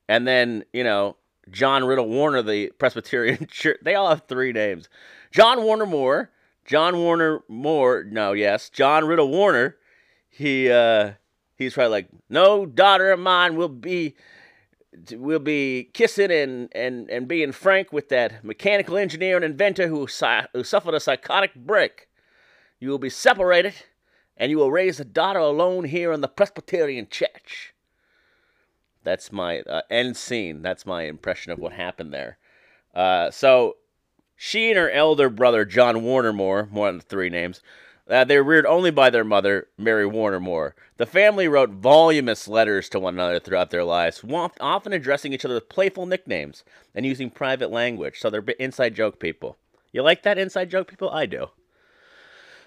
And 0.09 0.27
then, 0.27 0.65
you 0.73 0.85
know, 0.85 1.17
John 1.51 1.85
Riddle 1.85 2.09
Warner, 2.09 2.43
the 2.43 2.73
Presbyterian 2.79 3.47
church, 3.51 3.79
they 3.83 3.95
all 3.95 4.09
have 4.09 4.23
three 4.29 4.53
names. 4.53 4.89
John 5.31 5.63
Warner 5.63 5.87
Moore, 5.87 6.31
John 6.65 6.97
Warner 6.97 7.43
Moore, 7.49 8.05
no, 8.05 8.33
yes, 8.33 8.71
John 8.71 9.05
Riddle 9.05 9.29
Warner, 9.29 9.77
he 10.29 10.71
uh 10.71 11.13
he's 11.57 11.75
probably 11.75 11.91
like, 11.91 12.09
No 12.29 12.67
daughter 12.67 13.13
of 13.13 13.21
mine 13.21 13.57
will 13.57 13.69
be 13.69 14.17
will 15.13 15.41
be 15.41 15.91
kissing 15.93 16.31
and, 16.31 16.69
and, 16.73 17.11
and 17.11 17.27
being 17.27 17.51
frank 17.53 17.93
with 17.93 18.09
that 18.11 18.45
mechanical 18.45 18.97
engineer 18.97 19.35
and 19.37 19.45
inventor 19.45 19.89
who, 19.89 20.07
who 20.07 20.65
suffered 20.65 20.95
a 20.95 21.01
psychotic 21.01 21.55
break. 21.55 22.09
You 22.79 22.91
will 22.91 22.99
be 22.99 23.11
separated 23.11 23.75
and 24.37 24.51
you 24.51 24.59
will 24.59 24.71
raise 24.71 25.01
a 25.01 25.05
daughter 25.05 25.39
alone 25.39 25.85
here 25.85 26.13
in 26.13 26.21
the 26.21 26.29
Presbyterian 26.29 27.09
church. 27.11 27.75
That's 29.03 29.31
my 29.31 29.61
uh, 29.61 29.83
end 29.91 30.17
scene. 30.17 30.63
That's 30.63 30.87
my 30.87 31.03
impression 31.03 31.53
of 31.53 31.59
what 31.59 31.73
happened 31.73 32.13
there. 32.13 32.39
Uh, 32.95 33.31
so 33.31 33.77
she 34.37 34.71
and 34.71 34.79
her 34.79 34.91
elder 34.91 35.29
brother, 35.29 35.65
John 35.65 36.03
Warner 36.03 36.33
Moore, 36.33 36.69
more 36.71 36.91
than 36.91 37.01
three 37.01 37.29
names, 37.29 37.61
uh, 38.09 38.25
they 38.25 38.37
were 38.37 38.45
reared 38.45 38.67
only 38.67 38.91
by 38.91 39.09
their 39.09 39.25
mother, 39.25 39.69
Mary 39.79 40.07
Warner 40.07 40.41
Moore. 40.41 40.75
The 40.99 41.07
family 41.07 41.49
wrote 41.49 41.71
voluminous 41.71 42.47
letters 42.47 42.89
to 42.91 43.01
one 43.01 43.15
another 43.15 43.41
throughout 43.41 43.71
their 43.71 43.85
lives, 43.85 44.23
often 44.61 44.93
addressing 44.93 45.33
each 45.33 45.45
other 45.45 45.55
with 45.55 45.71
playful 45.71 46.05
nicknames 46.05 46.65
and 46.95 47.07
using 47.07 47.31
private 47.31 47.71
language. 47.71 48.21
So 48.21 48.29
they're 48.29 48.45
inside 48.59 48.95
joke 48.95 49.19
people. 49.19 49.57
You 49.93 50.03
like 50.03 50.23
that 50.25 50.39
inside 50.39 50.71
joke 50.71 50.89
people? 50.89 51.11
I 51.11 51.27
do. 51.27 51.49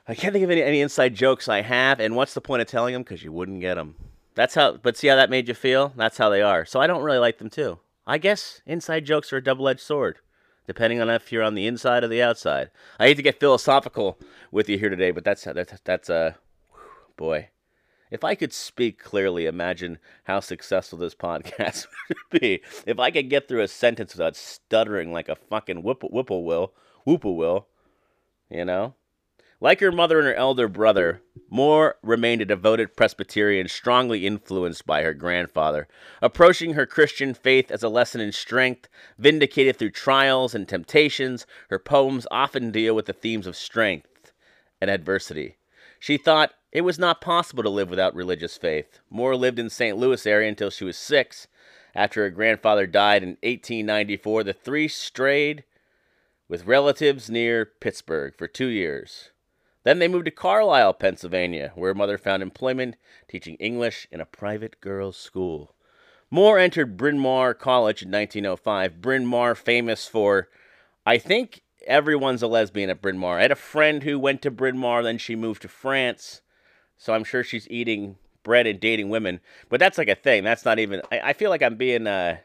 I 0.10 0.16
can't 0.16 0.32
think 0.32 0.46
of 0.46 0.52
any, 0.52 0.64
any 0.64 0.80
inside 0.80 1.16
jokes 1.16 1.50
I 1.50 1.62
have, 1.62 2.00
and 2.00 2.16
what's 2.16 2.34
the 2.34 2.40
point 2.40 2.62
of 2.62 2.68
telling 2.68 2.94
them? 2.94 3.04
Because 3.04 3.24
you 3.24 3.32
wouldn't 3.34 3.60
get 3.60 3.76
them. 3.76 3.96
That's 4.36 4.56
how, 4.56 4.78
but 4.78 4.96
see 4.96 5.08
how 5.08 5.18
that 5.18 5.30
made 5.30 5.50
you 5.50 5.54
feel? 5.54 5.92
That's 5.98 6.18
how 6.18 6.30
they 6.30 6.42
are. 6.42 6.64
So 6.64 6.80
I 6.80 6.88
don't 6.88 7.04
really 7.04 7.18
like 7.18 7.40
them 7.40 7.50
too. 7.50 7.80
I 8.06 8.18
guess 8.18 8.62
inside 8.66 9.04
jokes 9.04 9.34
are 9.34 9.38
a 9.38 9.44
double 9.44 9.68
edged 9.68 9.82
sword, 9.82 10.20
depending 10.66 11.02
on 11.02 11.10
if 11.10 11.32
you're 11.32 11.44
on 11.44 11.56
the 11.56 11.68
inside 11.68 12.06
or 12.06 12.08
the 12.08 12.22
outside. 12.22 12.70
I 13.00 13.08
hate 13.08 13.16
to 13.16 13.22
get 13.22 13.40
philosophical 13.40 14.18
with 14.50 14.70
you 14.70 14.78
here 14.78 14.90
today, 14.90 15.12
but 15.12 15.26
that's, 15.26 15.44
that's, 15.44 15.74
that's, 15.84 16.10
uh, 16.10 16.34
boy. 17.18 17.50
If 18.10 18.24
I 18.24 18.36
could 18.36 18.54
speak 18.54 19.04
clearly, 19.04 19.46
imagine 19.46 19.98
how 20.24 20.40
successful 20.40 21.00
this 21.00 21.16
podcast 21.16 21.88
would 22.08 22.40
be. 22.40 22.62
If 22.86 22.98
I 22.98 23.12
could 23.12 23.30
get 23.30 23.50
through 23.50 23.64
a 23.64 23.68
sentence 23.68 24.14
without 24.14 24.38
stuttering 24.38 25.12
like 25.12 25.28
a 25.28 25.36
fucking 25.36 25.84
whipple, 25.84 26.10
whipple 26.10 26.46
will, 26.46 27.68
you 28.50 28.64
know? 28.64 28.94
Like 29.60 29.80
her 29.80 29.92
mother 29.92 30.20
and 30.20 30.28
her 30.28 30.36
elder 30.36 30.68
brother, 30.68 31.24
Moore 31.50 31.96
remained 32.04 32.44
a 32.44 32.46
devoted 32.46 32.96
Presbyterian, 32.96 33.68
strongly 33.68 34.28
influenced 34.28 34.86
by 34.86 35.02
her 35.02 35.16
grandfather, 35.16 35.88
approaching 36.22 36.74
her 36.74 36.86
Christian 36.86 37.34
faith 37.34 37.72
as 37.72 37.82
a 37.82 37.90
lesson 37.90 38.22
in 38.22 38.32
strength, 38.32 38.88
vindicated 39.18 39.76
through 39.76 39.92
trials 39.92 40.54
and 40.54 40.68
temptations. 40.68 41.48
Her 41.72 41.80
poems 41.80 42.28
often 42.30 42.70
deal 42.70 42.94
with 42.96 43.08
the 43.08 43.14
themes 43.14 43.48
of 43.48 43.56
strength 43.56 44.32
and 44.80 44.92
adversity. 44.92 45.58
She 46.00 46.18
thought 46.18 46.54
it 46.72 46.82
was 46.82 47.00
not 47.00 47.20
possible 47.20 47.64
to 47.64 47.70
live 47.70 47.90
without 47.90 48.14
religious 48.14 48.58
faith. 48.58 49.00
Moore 49.10 49.36
lived 49.36 49.58
in 49.58 49.66
the 49.66 49.72
St. 49.72 49.98
Louis 49.98 50.24
area 50.28 50.50
until 50.50 50.70
she 50.70 50.86
was 50.86 50.98
six. 50.98 51.48
After 51.96 52.22
her 52.22 52.30
grandfather 52.30 52.86
died 52.86 53.24
in 53.24 53.30
1894, 53.42 54.44
the 54.44 54.54
three 54.54 54.88
strayed 54.88 55.64
with 56.48 56.68
relatives 56.68 57.28
near 57.28 57.66
Pittsburgh 57.66 58.36
for 58.38 58.48
two 58.48 58.68
years. 58.68 59.32
Then 59.88 60.00
they 60.00 60.10
moved 60.10 60.26
to 60.26 60.32
Carlisle, 60.32 60.96
Pennsylvania, 60.96 61.72
where 61.74 61.94
mother 61.94 62.18
found 62.18 62.44
employment 62.44 62.98
teaching 63.30 63.56
English 63.56 64.06
in 64.12 64.20
a 64.20 64.26
private 64.26 64.82
girls' 64.82 65.16
school. 65.16 65.76
Moore 66.30 66.60
entered 66.60 66.98
Bryn 66.98 67.18
Mawr 67.18 67.54
College 67.54 68.02
in 68.02 68.12
1905. 68.12 69.00
Bryn 69.00 69.26
Mawr, 69.26 69.56
famous 69.56 70.06
for, 70.06 70.50
I 71.06 71.18
think 71.18 71.62
everyone's 71.86 72.44
a 72.44 72.48
lesbian 72.48 72.90
at 72.90 73.02
Bryn 73.02 73.18
Mawr. 73.18 73.40
I 73.40 73.44
had 73.44 73.52
a 73.54 73.56
friend 73.56 74.04
who 74.04 74.20
went 74.20 74.42
to 74.42 74.52
Bryn 74.52 74.78
Mawr, 74.78 75.04
then 75.04 75.18
she 75.18 75.38
moved 75.38 75.62
to 75.62 75.70
France, 75.70 76.42
so 76.98 77.14
I'm 77.14 77.24
sure 77.24 77.42
she's 77.42 77.70
eating 77.70 78.18
bread 78.44 78.68
and 78.68 78.82
dating 78.82 79.08
women. 79.08 79.40
But 79.70 79.80
that's 79.80 79.98
like 79.98 80.10
a 80.10 80.16
thing. 80.16 80.44
That's 80.44 80.66
not 80.66 80.80
even. 80.80 81.02
I, 81.14 81.30
I 81.30 81.32
feel 81.32 81.50
like 81.50 81.64
I'm 81.64 81.78
being 81.78 82.08
uh, 82.08 82.40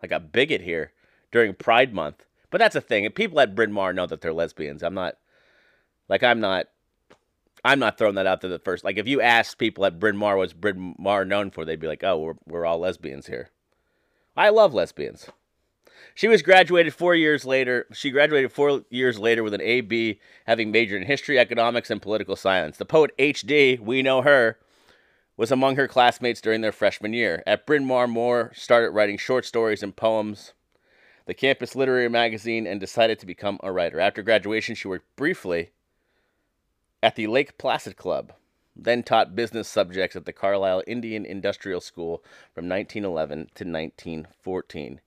like 0.00 0.12
a 0.12 0.18
bigot 0.18 0.62
here 0.62 0.92
during 1.30 1.52
Pride 1.52 1.92
Month. 1.92 2.24
But 2.50 2.56
that's 2.56 2.74
a 2.74 2.80
thing. 2.80 3.06
People 3.10 3.38
at 3.38 3.54
Bryn 3.54 3.70
Mawr 3.70 3.92
know 3.92 4.06
that 4.06 4.22
they're 4.22 4.32
lesbians. 4.32 4.82
I'm 4.82 4.94
not. 4.94 5.18
Like 6.08 6.22
I'm 6.22 6.40
not. 6.40 6.66
I'm 7.64 7.80
not 7.80 7.98
throwing 7.98 8.14
that 8.14 8.26
out 8.26 8.40
there 8.40 8.50
the 8.50 8.58
first. 8.58 8.84
Like 8.84 8.98
if 8.98 9.08
you 9.08 9.20
asked 9.20 9.58
people 9.58 9.84
at 9.84 9.98
Bryn 9.98 10.16
Mawr 10.16 10.36
what's 10.36 10.52
Bryn 10.52 10.94
Mawr 10.98 11.24
known 11.24 11.50
for, 11.50 11.64
they'd 11.64 11.80
be 11.80 11.88
like, 11.88 12.04
"Oh, 12.04 12.18
we're 12.18 12.34
we're 12.46 12.64
all 12.64 12.78
lesbians 12.78 13.26
here." 13.26 13.50
I 14.36 14.50
love 14.50 14.72
lesbians. 14.72 15.28
She 16.14 16.28
was 16.28 16.42
graduated 16.42 16.94
four 16.94 17.14
years 17.14 17.44
later. 17.44 17.86
She 17.92 18.10
graduated 18.10 18.52
four 18.52 18.82
years 18.90 19.18
later 19.18 19.42
with 19.42 19.54
an 19.54 19.60
AB, 19.60 20.20
having 20.46 20.70
majored 20.70 21.02
in 21.02 21.06
history, 21.06 21.38
economics, 21.38 21.90
and 21.90 22.00
political 22.00 22.36
science. 22.36 22.76
The 22.76 22.84
poet 22.84 23.12
H.D., 23.18 23.78
we 23.82 24.02
know 24.02 24.22
her, 24.22 24.58
was 25.36 25.52
among 25.52 25.76
her 25.76 25.86
classmates 25.86 26.40
during 26.40 26.60
their 26.60 26.72
freshman 26.72 27.12
year. 27.12 27.42
At 27.46 27.66
Bryn 27.66 27.84
Mawr, 27.84 28.06
Moore 28.06 28.52
started 28.54 28.90
writing 28.90 29.16
short 29.16 29.44
stories 29.44 29.82
and 29.82 29.94
poems, 29.94 30.54
the 31.26 31.34
campus 31.34 31.76
literary 31.76 32.08
magazine, 32.08 32.66
and 32.66 32.80
decided 32.80 33.18
to 33.20 33.26
become 33.26 33.58
a 33.62 33.72
writer. 33.72 34.00
After 34.00 34.22
graduation, 34.22 34.74
she 34.74 34.88
worked 34.88 35.14
briefly 35.16 35.70
at 37.02 37.16
the 37.16 37.26
Lake 37.26 37.58
Placid 37.58 37.96
Club, 37.96 38.32
then 38.74 39.02
taught 39.02 39.34
business 39.34 39.68
subjects 39.68 40.16
at 40.16 40.24
the 40.24 40.32
Carlisle 40.32 40.82
Indian 40.86 41.24
Industrial 41.24 41.80
School 41.80 42.22
from 42.54 42.68
1911 42.68 43.38
to 43.54 43.64
1914. 43.64 45.00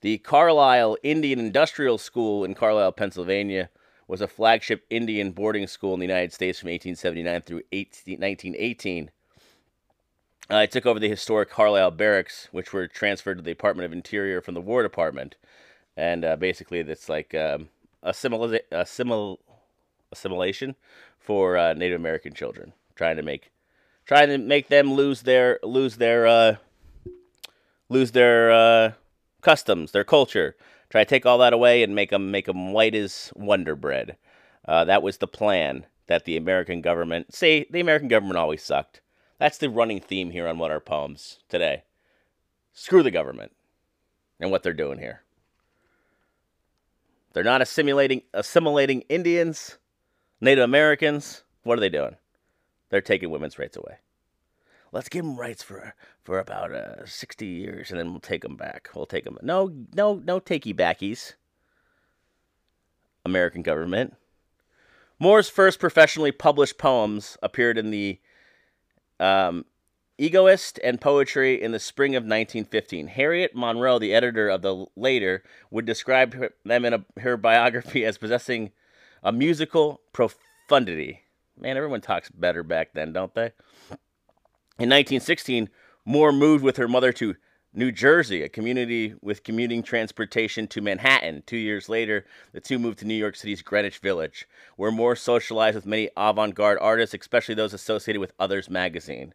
The 0.00 0.18
Carlisle 0.18 0.96
Indian 1.02 1.38
Industrial 1.38 1.98
School 1.98 2.44
in 2.44 2.54
Carlisle, 2.54 2.92
Pennsylvania, 2.92 3.68
was 4.06 4.20
a 4.20 4.28
flagship 4.28 4.84
Indian 4.90 5.32
boarding 5.32 5.66
school 5.66 5.94
in 5.94 6.00
the 6.00 6.06
United 6.06 6.32
States 6.32 6.58
from 6.58 6.68
1879 6.68 7.42
through 7.42 7.62
18, 7.70 8.20
1918. 8.20 9.10
Uh, 10.50 10.56
it 10.56 10.72
took 10.72 10.86
over 10.86 10.98
the 10.98 11.08
historic 11.08 11.48
Carlisle 11.48 11.92
barracks, 11.92 12.48
which 12.50 12.72
were 12.72 12.88
transferred 12.88 13.36
to 13.36 13.42
the 13.42 13.52
Department 13.52 13.86
of 13.86 13.92
Interior 13.92 14.40
from 14.40 14.54
the 14.54 14.60
War 14.60 14.82
Department. 14.82 15.36
And 15.96 16.24
uh, 16.24 16.36
basically, 16.36 16.80
it's 16.80 17.08
like 17.08 17.34
um, 17.34 17.68
a, 18.02 18.10
simula- 18.10 18.60
a 18.72 18.84
simul- 18.84 19.38
assimilation 20.12 20.74
for 21.20 21.56
uh, 21.56 21.74
Native 21.74 22.00
American 22.00 22.32
children, 22.32 22.72
trying 22.96 23.16
to 23.16 23.22
make 23.22 23.52
trying 24.06 24.28
to 24.28 24.38
make 24.38 24.68
them 24.68 24.94
lose 24.94 25.22
their 25.22 25.60
lose 25.62 25.96
their 25.96 26.26
uh, 26.26 26.56
lose 27.88 28.12
their 28.12 28.50
uh, 28.50 28.92
customs, 29.40 29.92
their 29.92 30.04
culture. 30.04 30.56
Try 30.88 31.04
to 31.04 31.08
take 31.08 31.24
all 31.24 31.38
that 31.38 31.52
away 31.52 31.82
and 31.84 31.94
make 31.94 32.10
them 32.10 32.30
make 32.30 32.46
them 32.46 32.72
white 32.72 32.94
as 32.94 33.32
Wonder 33.36 33.76
Bread. 33.76 34.16
Uh, 34.66 34.84
that 34.84 35.02
was 35.02 35.18
the 35.18 35.28
plan 35.28 35.86
that 36.06 36.24
the 36.24 36.36
American 36.36 36.80
government. 36.80 37.32
See, 37.34 37.66
the 37.70 37.80
American 37.80 38.08
government 38.08 38.38
always 38.38 38.62
sucked. 38.62 39.00
That's 39.38 39.58
the 39.58 39.70
running 39.70 40.00
theme 40.00 40.30
here 40.30 40.48
on 40.48 40.58
What 40.58 40.70
Are 40.70 40.80
Poems 40.80 41.38
today. 41.48 41.84
Screw 42.72 43.02
the 43.02 43.10
government 43.10 43.52
and 44.38 44.50
what 44.50 44.62
they're 44.62 44.72
doing 44.72 44.98
here. 44.98 45.22
They're 47.32 47.44
not 47.44 47.62
assimilating 47.62 48.22
assimilating 48.34 49.02
Indians, 49.02 49.78
Native 50.40 50.64
Americans. 50.64 51.44
What 51.62 51.78
are 51.78 51.80
they 51.80 51.88
doing? 51.88 52.16
They're 52.88 53.00
taking 53.00 53.30
women's 53.30 53.58
rights 53.58 53.76
away. 53.76 53.96
Let's 54.92 55.08
give 55.08 55.24
them 55.24 55.38
rights 55.38 55.62
for 55.62 55.94
for 56.24 56.38
about 56.38 56.72
uh, 56.72 57.06
60 57.06 57.46
years, 57.46 57.90
and 57.90 57.98
then 57.98 58.10
we'll 58.10 58.20
take 58.20 58.42
them 58.42 58.56
back. 58.56 58.88
We'll 58.94 59.06
take 59.06 59.24
them. 59.24 59.38
No, 59.42 59.72
no, 59.94 60.14
no 60.14 60.40
takey 60.40 60.74
backies. 60.74 61.34
American 63.24 63.62
government. 63.62 64.16
Moore's 65.18 65.50
first 65.50 65.78
professionally 65.78 66.32
published 66.32 66.78
poems 66.78 67.36
appeared 67.42 67.76
in 67.76 67.90
the 67.90 68.18
um, 69.20 69.66
Egoist 70.18 70.80
and 70.82 71.00
Poetry 71.00 71.60
in 71.60 71.72
the 71.72 71.78
spring 71.78 72.16
of 72.16 72.22
1915. 72.22 73.08
Harriet 73.08 73.54
Monroe, 73.54 73.98
the 73.98 74.14
editor 74.14 74.48
of 74.48 74.62
the 74.62 74.86
later, 74.96 75.42
would 75.70 75.84
describe 75.84 76.34
them 76.64 76.84
in 76.84 76.94
a, 76.94 77.04
her 77.20 77.36
biography 77.36 78.04
as 78.04 78.18
possessing 78.18 78.72
a 79.22 79.32
musical 79.32 80.00
profundity. 80.12 81.20
Man, 81.58 81.76
everyone 81.76 82.00
talks 82.00 82.30
better 82.30 82.62
back 82.62 82.92
then, 82.94 83.12
don't 83.12 83.34
they? 83.34 83.52
In 84.78 84.88
1916, 84.88 85.68
Moore 86.04 86.32
moved 86.32 86.64
with 86.64 86.78
her 86.78 86.88
mother 86.88 87.12
to 87.12 87.36
New 87.72 87.92
Jersey, 87.92 88.42
a 88.42 88.48
community 88.48 89.14
with 89.22 89.44
commuting 89.44 89.82
transportation 89.82 90.66
to 90.68 90.80
Manhattan. 90.80 91.44
Two 91.46 91.56
years 91.56 91.88
later, 91.88 92.24
the 92.52 92.60
two 92.60 92.80
moved 92.80 92.98
to 92.98 93.04
New 93.04 93.14
York 93.14 93.36
City's 93.36 93.62
Greenwich 93.62 93.98
Village, 93.98 94.48
where 94.76 94.90
Moore 94.90 95.14
socialized 95.14 95.76
with 95.76 95.86
many 95.86 96.08
avant 96.16 96.56
garde 96.56 96.78
artists, 96.80 97.14
especially 97.14 97.54
those 97.54 97.72
associated 97.72 98.18
with 98.18 98.32
Others 98.40 98.68
magazine. 98.68 99.34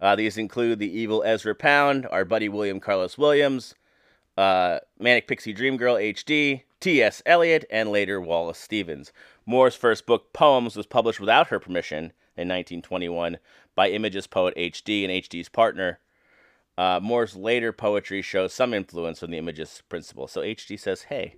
Uh, 0.00 0.14
these 0.14 0.38
include 0.38 0.78
the 0.78 0.96
evil 0.96 1.24
Ezra 1.24 1.54
Pound, 1.54 2.06
our 2.10 2.24
buddy 2.24 2.48
William 2.48 2.78
Carlos 2.78 3.18
Williams, 3.18 3.74
uh, 4.36 4.78
Manic 4.98 5.26
Pixie 5.26 5.52
Dream 5.52 5.76
Girl 5.76 5.96
HD, 5.96 6.62
T.S. 6.82 7.22
Eliot, 7.24 7.64
and 7.70 7.90
later 7.90 8.20
Wallace 8.20 8.58
Stevens. 8.58 9.12
Moore's 9.46 9.76
first 9.76 10.04
book, 10.04 10.32
Poems, 10.32 10.76
was 10.76 10.84
published 10.84 11.20
without 11.20 11.46
her 11.46 11.60
permission 11.60 12.12
in 12.36 12.48
1921 12.48 13.38
by 13.76 13.88
Imagist 13.88 14.30
poet 14.30 14.52
H.D. 14.56 15.04
and 15.04 15.12
H.D.'s 15.12 15.48
partner, 15.48 16.00
uh, 16.76 16.98
Moore's 17.00 17.36
later 17.36 17.72
poetry 17.72 18.20
shows 18.20 18.52
some 18.52 18.74
influence 18.74 19.20
from 19.20 19.30
the 19.30 19.38
Imagist 19.38 19.88
principle. 19.88 20.26
So 20.26 20.42
H.D. 20.42 20.76
says, 20.76 21.02
hey, 21.02 21.36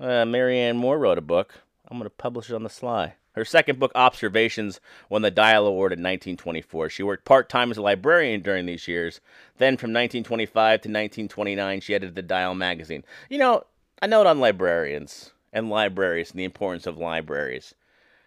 uh, 0.00 0.24
Marianne 0.24 0.76
Moore 0.76 0.98
wrote 0.98 1.18
a 1.18 1.22
book. 1.22 1.54
I'm 1.86 1.98
going 1.98 2.10
to 2.10 2.10
publish 2.10 2.50
it 2.50 2.54
on 2.54 2.64
the 2.64 2.70
sly. 2.70 3.14
Her 3.32 3.44
second 3.44 3.78
book, 3.78 3.92
Observations, 3.94 4.80
won 5.08 5.22
the 5.22 5.30
Dial 5.30 5.66
Award 5.66 5.92
in 5.92 5.98
1924. 5.98 6.88
She 6.88 7.02
worked 7.02 7.24
part 7.24 7.48
time 7.48 7.70
as 7.70 7.76
a 7.76 7.82
librarian 7.82 8.42
during 8.42 8.66
these 8.66 8.88
years. 8.88 9.20
Then, 9.58 9.76
from 9.76 9.90
1925 9.90 10.52
to 10.54 10.88
1929, 10.88 11.80
she 11.80 11.94
edited 11.94 12.14
the 12.14 12.22
Dial 12.22 12.54
magazine. 12.54 13.04
You 13.28 13.38
know, 13.38 13.64
a 14.04 14.06
note 14.06 14.26
on 14.26 14.38
librarians 14.38 15.32
and 15.50 15.70
libraries 15.70 16.30
and 16.30 16.38
the 16.38 16.44
importance 16.44 16.86
of 16.86 16.98
libraries. 16.98 17.74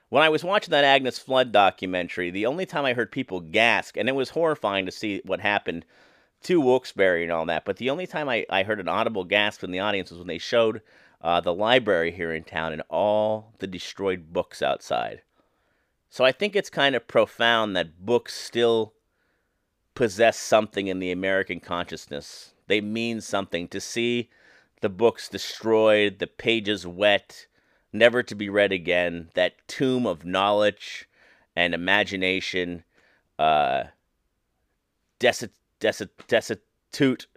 When 0.10 0.24
I 0.24 0.30
was 0.30 0.44
watching 0.44 0.72
that 0.72 0.84
Agnes 0.84 1.20
Flood 1.20 1.52
documentary, 1.52 2.32
the 2.32 2.48
only 2.48 2.66
time 2.66 2.84
I 2.84 2.94
heard 2.94 3.12
people 3.12 3.42
gasp, 3.42 3.96
and 3.96 4.10
it 4.10 4.16
was 4.16 4.32
horrifying 4.32 4.88
to 4.88 4.92
see 4.92 5.22
what 5.24 5.40
happened 5.40 5.86
to 6.44 6.60
Wilkes-Barre 6.60 7.22
and 7.22 7.32
all 7.32 7.46
that, 7.46 7.64
but 7.64 7.78
the 7.78 7.92
only 7.92 8.08
time 8.08 8.28
I, 8.28 8.48
I 8.50 8.64
heard 8.64 8.80
an 8.80 8.88
audible 8.88 9.24
gasp 9.24 9.64
in 9.64 9.70
the 9.70 9.78
audience 9.78 10.10
was 10.10 10.18
when 10.18 10.28
they 10.28 10.40
showed 10.40 10.82
uh, 11.22 11.42
the 11.42 11.54
library 11.54 12.12
here 12.12 12.34
in 12.34 12.44
town 12.44 12.74
and 12.74 12.82
all 12.90 13.54
the 13.60 13.68
destroyed 13.68 14.34
books 14.34 14.64
outside. 14.64 15.22
So 16.10 16.26
I 16.26 16.32
think 16.32 16.56
it's 16.56 16.72
kind 16.72 16.96
of 16.96 17.08
profound 17.08 17.76
that 17.76 18.04
books 18.04 18.34
still 18.34 18.94
possess 19.94 20.40
something 20.40 20.88
in 20.88 20.98
the 20.98 21.12
American 21.12 21.60
consciousness. 21.60 22.54
They 22.66 22.82
mean 22.82 23.22
something. 23.22 23.68
To 23.68 23.80
see 23.80 24.32
the 24.82 24.90
books 24.90 25.30
destroyed, 25.30 26.20
the 26.20 26.28
pages 26.28 26.86
wet, 26.86 27.48
never 27.92 28.24
to 28.24 28.36
be 28.36 28.50
read 28.50 28.72
again. 28.72 29.30
That 29.34 29.56
tomb 29.68 30.06
of 30.06 30.26
knowledge 30.26 31.08
and 31.56 31.74
imagination, 31.74 32.84
uh, 33.40 33.86
desit, 35.20 35.52
desit, 35.80 36.10
destitute 36.28 37.28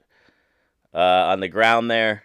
uh, 0.93 0.99
on 0.99 1.41
the 1.41 1.49
ground 1.49 1.91
there, 1.91 2.25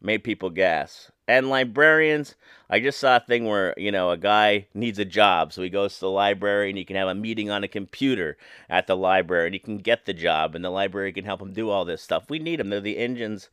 made 0.00 0.24
people 0.24 0.50
gasp. 0.50 1.10
And 1.28 1.48
librarians, 1.48 2.36
I 2.70 2.78
just 2.78 3.00
saw 3.00 3.16
a 3.16 3.20
thing 3.20 3.46
where, 3.46 3.74
you 3.76 3.90
know, 3.90 4.10
a 4.10 4.16
guy 4.16 4.68
needs 4.74 4.98
a 5.00 5.04
job. 5.04 5.52
So 5.52 5.62
he 5.62 5.68
goes 5.68 5.94
to 5.94 6.00
the 6.00 6.10
library 6.10 6.68
and 6.68 6.78
he 6.78 6.84
can 6.84 6.94
have 6.94 7.08
a 7.08 7.14
meeting 7.14 7.50
on 7.50 7.64
a 7.64 7.68
computer 7.68 8.36
at 8.70 8.86
the 8.86 8.96
library 8.96 9.46
and 9.46 9.54
he 9.54 9.58
can 9.58 9.78
get 9.78 10.06
the 10.06 10.14
job 10.14 10.54
and 10.54 10.64
the 10.64 10.70
library 10.70 11.12
can 11.12 11.24
help 11.24 11.42
him 11.42 11.52
do 11.52 11.68
all 11.68 11.84
this 11.84 12.02
stuff. 12.02 12.30
We 12.30 12.38
need 12.38 12.60
them. 12.60 12.70
They're 12.70 12.80
the 12.80 12.98
engines. 12.98 13.50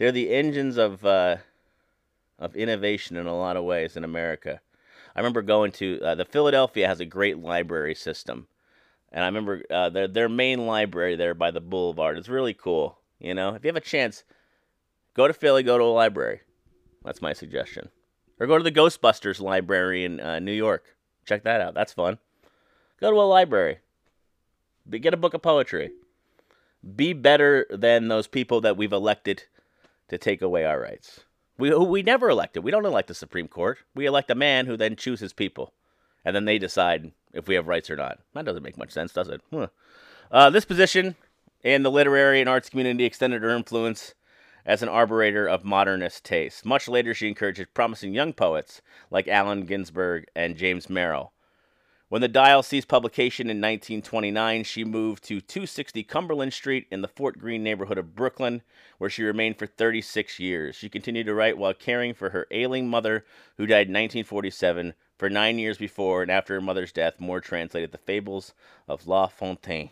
They're 0.00 0.12
the 0.12 0.30
engines 0.30 0.78
of, 0.78 1.04
uh, 1.04 1.36
of 2.38 2.56
innovation 2.56 3.18
in 3.18 3.26
a 3.26 3.36
lot 3.36 3.58
of 3.58 3.64
ways 3.64 3.98
in 3.98 4.04
America. 4.04 4.62
I 5.14 5.20
remember 5.20 5.42
going 5.42 5.72
to 5.72 6.00
uh, 6.00 6.14
the 6.14 6.24
Philadelphia 6.24 6.88
has 6.88 7.00
a 7.00 7.04
great 7.04 7.36
library 7.36 7.94
system, 7.94 8.46
and 9.12 9.22
I 9.22 9.26
remember 9.26 9.62
uh, 9.70 9.90
their 9.90 10.08
their 10.08 10.30
main 10.30 10.66
library 10.66 11.16
there 11.16 11.34
by 11.34 11.50
the 11.50 11.60
Boulevard 11.60 12.16
is 12.16 12.30
really 12.30 12.54
cool. 12.54 12.98
You 13.18 13.34
know, 13.34 13.54
if 13.54 13.62
you 13.62 13.68
have 13.68 13.76
a 13.76 13.80
chance, 13.80 14.24
go 15.12 15.28
to 15.28 15.34
Philly, 15.34 15.62
go 15.62 15.76
to 15.76 15.84
a 15.84 15.92
library. 15.92 16.40
That's 17.04 17.20
my 17.20 17.34
suggestion, 17.34 17.90
or 18.38 18.46
go 18.46 18.56
to 18.56 18.64
the 18.64 18.72
Ghostbusters 18.72 19.38
library 19.38 20.06
in 20.06 20.18
uh, 20.18 20.38
New 20.38 20.54
York. 20.54 20.96
Check 21.26 21.44
that 21.44 21.60
out. 21.60 21.74
That's 21.74 21.92
fun. 21.92 22.16
Go 23.02 23.10
to 23.10 23.16
a 23.18 23.28
library. 23.28 23.80
Get 24.88 25.12
a 25.12 25.18
book 25.18 25.34
of 25.34 25.42
poetry. 25.42 25.90
Be 26.96 27.12
better 27.12 27.66
than 27.68 28.08
those 28.08 28.26
people 28.26 28.62
that 28.62 28.78
we've 28.78 28.94
elected 28.94 29.42
to 30.10 30.18
take 30.18 30.42
away 30.42 30.64
our 30.64 30.80
rights. 30.80 31.20
We 31.58 31.74
we 31.74 32.02
never 32.02 32.28
elected. 32.28 32.64
We 32.64 32.70
don't 32.70 32.86
elect 32.86 33.08
the 33.08 33.14
Supreme 33.14 33.48
Court. 33.48 33.78
We 33.94 34.06
elect 34.06 34.30
a 34.30 34.34
man 34.34 34.66
who 34.66 34.76
then 34.76 34.96
chooses 34.96 35.32
people, 35.32 35.72
and 36.24 36.36
then 36.36 36.44
they 36.44 36.58
decide 36.58 37.12
if 37.32 37.48
we 37.48 37.54
have 37.54 37.68
rights 37.68 37.90
or 37.90 37.96
not. 37.96 38.18
That 38.34 38.44
doesn't 38.44 38.62
make 38.62 38.78
much 38.78 38.90
sense, 38.90 39.12
does 39.12 39.28
it? 39.28 39.40
Huh. 39.50 39.68
Uh, 40.30 40.50
this 40.50 40.64
position 40.64 41.16
in 41.62 41.82
the 41.82 41.90
literary 41.90 42.40
and 42.40 42.48
arts 42.48 42.70
community 42.70 43.04
extended 43.04 43.42
her 43.42 43.50
influence 43.50 44.14
as 44.64 44.82
an 44.82 44.88
arbiter 44.88 45.46
of 45.46 45.64
modernist 45.64 46.24
taste. 46.24 46.64
Much 46.64 46.88
later, 46.88 47.14
she 47.14 47.28
encouraged 47.28 47.74
promising 47.74 48.14
young 48.14 48.32
poets 48.32 48.80
like 49.10 49.28
Allen 49.28 49.66
Ginsberg 49.66 50.26
and 50.34 50.56
James 50.56 50.88
Merrill. 50.88 51.32
When 52.10 52.22
the 52.22 52.26
Dial 52.26 52.64
ceased 52.64 52.88
publication 52.88 53.46
in 53.46 53.58
1929, 53.58 54.64
she 54.64 54.82
moved 54.82 55.22
to 55.28 55.40
260 55.40 56.02
Cumberland 56.02 56.52
Street 56.52 56.88
in 56.90 57.02
the 57.02 57.08
Fort 57.08 57.38
Greene 57.38 57.62
neighborhood 57.62 57.98
of 57.98 58.16
Brooklyn, 58.16 58.62
where 58.98 59.08
she 59.08 59.22
remained 59.22 59.60
for 59.60 59.68
36 59.68 60.40
years. 60.40 60.74
She 60.74 60.88
continued 60.88 61.26
to 61.26 61.34
write 61.34 61.56
while 61.56 61.72
caring 61.72 62.12
for 62.12 62.30
her 62.30 62.48
ailing 62.50 62.88
mother, 62.88 63.24
who 63.58 63.64
died 63.64 63.86
in 63.86 63.92
1947. 63.92 64.94
For 65.18 65.30
nine 65.30 65.60
years 65.60 65.78
before 65.78 66.22
and 66.22 66.32
after 66.32 66.54
her 66.54 66.60
mother's 66.60 66.90
death, 66.90 67.20
Moore 67.20 67.40
translated 67.40 67.92
the 67.92 67.98
fables 67.98 68.54
of 68.88 69.06
La 69.06 69.28
Fontaine. 69.28 69.90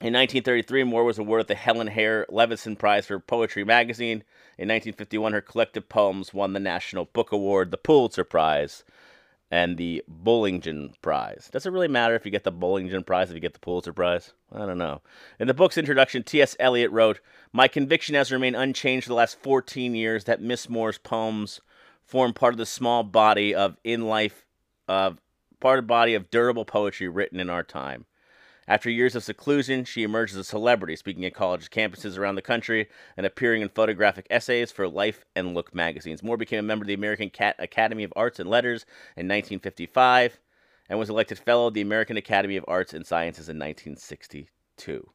In 0.00 0.14
1933, 0.14 0.84
Moore 0.84 1.02
was 1.02 1.18
awarded 1.18 1.48
the 1.48 1.56
Helen 1.56 1.88
Haire 1.88 2.24
Levinson 2.30 2.78
Prize 2.78 3.06
for 3.06 3.18
Poetry 3.18 3.64
Magazine. 3.64 4.22
In 4.56 4.68
1951, 4.68 5.32
her 5.32 5.40
collected 5.40 5.88
poems 5.88 6.32
won 6.32 6.52
the 6.52 6.60
National 6.60 7.06
Book 7.06 7.32
Award, 7.32 7.72
the 7.72 7.76
Pulitzer 7.76 8.22
Prize, 8.22 8.84
and 9.50 9.76
the 9.76 10.02
Bollingen 10.08 10.94
Prize. 11.02 11.48
Does 11.52 11.66
it 11.66 11.72
really 11.72 11.88
matter 11.88 12.14
if 12.14 12.24
you 12.24 12.30
get 12.30 12.44
the 12.44 12.52
Bollingen 12.52 13.04
Prize 13.04 13.30
if 13.30 13.34
you 13.34 13.40
get 13.40 13.52
the 13.52 13.58
Pulitzer 13.58 13.92
Prize? 13.92 14.32
I 14.52 14.64
don't 14.64 14.78
know. 14.78 15.02
In 15.40 15.48
the 15.48 15.54
book's 15.54 15.76
introduction, 15.76 16.22
T.S. 16.22 16.56
Eliot 16.60 16.90
wrote, 16.92 17.20
My 17.52 17.66
conviction 17.66 18.14
has 18.14 18.30
remained 18.30 18.56
unchanged 18.56 19.04
for 19.04 19.08
the 19.08 19.14
last 19.14 19.40
14 19.40 19.94
years 19.94 20.24
that 20.24 20.40
Miss 20.40 20.68
Moore's 20.68 20.98
poems 20.98 21.60
form 22.04 22.32
part 22.32 22.54
of 22.54 22.58
the 22.58 22.66
small 22.66 23.02
body 23.02 23.54
of 23.54 23.76
in 23.82 24.06
life, 24.06 24.46
of 24.86 25.20
part 25.58 25.78
of 25.78 25.86
body 25.86 26.14
of 26.14 26.30
durable 26.30 26.64
poetry 26.64 27.08
written 27.08 27.40
in 27.40 27.50
our 27.50 27.62
time. 27.62 28.06
After 28.70 28.88
years 28.88 29.16
of 29.16 29.24
seclusion, 29.24 29.84
she 29.84 30.04
emerged 30.04 30.34
as 30.34 30.38
a 30.38 30.44
celebrity, 30.44 30.94
speaking 30.94 31.24
at 31.24 31.34
college 31.34 31.70
campuses 31.70 32.16
around 32.16 32.36
the 32.36 32.40
country 32.40 32.88
and 33.16 33.26
appearing 33.26 33.62
in 33.62 33.68
photographic 33.68 34.28
essays 34.30 34.70
for 34.70 34.86
Life 34.86 35.24
and 35.34 35.54
Look 35.54 35.74
magazines. 35.74 36.22
Moore 36.22 36.36
became 36.36 36.60
a 36.60 36.62
member 36.62 36.84
of 36.84 36.86
the 36.86 36.94
American 36.94 37.30
Cat 37.30 37.56
Academy 37.58 38.04
of 38.04 38.12
Arts 38.14 38.38
and 38.38 38.48
Letters 38.48 38.86
in 39.16 39.26
1955 39.26 40.38
and 40.88 41.00
was 41.00 41.10
elected 41.10 41.40
Fellow 41.40 41.66
of 41.66 41.74
the 41.74 41.80
American 41.80 42.16
Academy 42.16 42.56
of 42.56 42.64
Arts 42.68 42.94
and 42.94 43.04
Sciences 43.04 43.48
in 43.48 43.58
1962. 43.58 45.10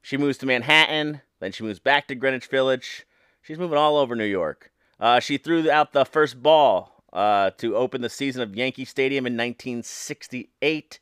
She 0.00 0.16
moves 0.16 0.38
to 0.38 0.46
Manhattan, 0.46 1.20
then 1.38 1.52
she 1.52 1.64
moves 1.64 1.80
back 1.80 2.08
to 2.08 2.14
Greenwich 2.14 2.46
Village. 2.46 3.06
She's 3.42 3.58
moving 3.58 3.76
all 3.76 3.98
over 3.98 4.16
New 4.16 4.24
York. 4.24 4.72
Uh, 4.98 5.20
she 5.20 5.36
threw 5.36 5.70
out 5.70 5.92
the 5.92 6.06
first 6.06 6.42
ball 6.42 7.04
uh, 7.12 7.50
to 7.58 7.76
open 7.76 8.00
the 8.00 8.08
season 8.08 8.40
of 8.40 8.56
Yankee 8.56 8.86
Stadium 8.86 9.26
in 9.26 9.34
1968. 9.34 10.98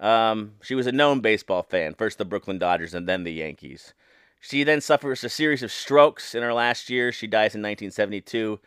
Um, 0.00 0.54
she 0.62 0.74
was 0.74 0.86
a 0.86 0.92
known 0.92 1.20
baseball 1.20 1.62
fan, 1.62 1.94
first 1.94 2.18
the 2.18 2.24
Brooklyn 2.24 2.58
Dodgers 2.58 2.94
and 2.94 3.06
then 3.06 3.24
the 3.24 3.32
Yankees. 3.32 3.92
She 4.40 4.64
then 4.64 4.80
suffers 4.80 5.22
a 5.22 5.28
series 5.28 5.62
of 5.62 5.70
strokes 5.70 6.34
in 6.34 6.42
her 6.42 6.54
last 6.54 6.88
year. 6.88 7.12
She 7.12 7.26
dies 7.26 7.54
in 7.54 7.60
1972, 7.60 8.58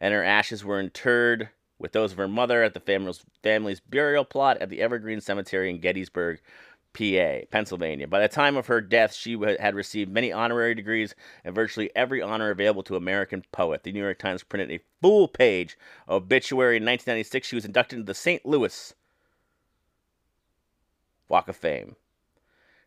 and 0.00 0.12
her 0.12 0.24
ashes 0.24 0.64
were 0.64 0.80
interred 0.80 1.50
with 1.78 1.92
those 1.92 2.10
of 2.10 2.18
her 2.18 2.26
mother 2.26 2.64
at 2.64 2.74
the 2.74 2.80
family's, 2.80 3.24
family's 3.40 3.78
burial 3.78 4.24
plot 4.24 4.58
at 4.58 4.68
the 4.68 4.82
Evergreen 4.82 5.20
Cemetery 5.20 5.70
in 5.70 5.80
Gettysburg, 5.80 6.40
PA, 6.92 7.46
Pennsylvania. 7.52 8.08
By 8.08 8.20
the 8.20 8.28
time 8.28 8.56
of 8.56 8.66
her 8.66 8.80
death, 8.80 9.14
she 9.14 9.38
had 9.60 9.76
received 9.76 10.10
many 10.10 10.32
honorary 10.32 10.74
degrees 10.74 11.14
and 11.44 11.54
virtually 11.54 11.90
every 11.94 12.20
honor 12.20 12.50
available 12.50 12.82
to 12.82 12.96
American 12.96 13.44
poet. 13.52 13.84
The 13.84 13.92
New 13.92 14.02
York 14.02 14.18
Times 14.18 14.42
printed 14.42 14.72
a 14.72 14.84
full 15.00 15.28
page 15.28 15.78
obituary 16.08 16.78
in 16.78 16.82
1996. 16.82 17.46
She 17.46 17.54
was 17.54 17.64
inducted 17.64 18.00
into 18.00 18.10
the 18.10 18.14
St. 18.14 18.44
Louis 18.44 18.94
Walk 21.30 21.48
of 21.48 21.56
Fame. 21.56 21.96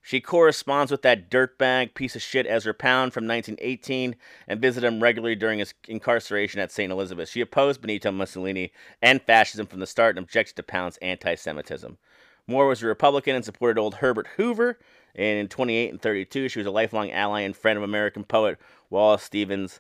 She 0.05 0.19
corresponds 0.19 0.91
with 0.91 1.01
that 1.03 1.31
dirtbag 1.31 1.93
piece 1.93 2.13
of 2.13 2.21
shit 2.21 2.45
Ezra 2.45 2.73
Pound 2.73 3.13
from 3.13 3.25
1918 3.25 4.17
and 4.49 4.61
visited 4.61 4.85
him 4.85 5.01
regularly 5.01 5.33
during 5.33 5.59
his 5.59 5.73
incarceration 5.87 6.59
at 6.59 6.73
St. 6.73 6.91
Elizabeth. 6.91 7.29
She 7.29 7.39
opposed 7.39 7.79
Benito 7.79 8.11
Mussolini 8.11 8.73
and 9.01 9.21
fascism 9.21 9.65
from 9.65 9.79
the 9.79 9.87
start 9.87 10.17
and 10.17 10.25
objected 10.25 10.57
to 10.57 10.63
Pound's 10.63 10.97
anti 10.97 11.35
Semitism. 11.35 11.97
Moore 12.45 12.67
was 12.67 12.83
a 12.83 12.87
Republican 12.87 13.33
and 13.37 13.45
supported 13.45 13.79
old 13.79 13.95
Herbert 13.95 14.27
Hoover. 14.35 14.77
And 15.15 15.39
in 15.39 15.47
28 15.47 15.91
and 15.91 16.01
32, 16.01 16.49
she 16.49 16.59
was 16.59 16.67
a 16.67 16.71
lifelong 16.71 17.09
ally 17.11 17.41
and 17.41 17.55
friend 17.55 17.77
of 17.77 17.83
American 17.83 18.25
poet 18.25 18.59
Wallace 18.89 19.23
Stevens. 19.23 19.79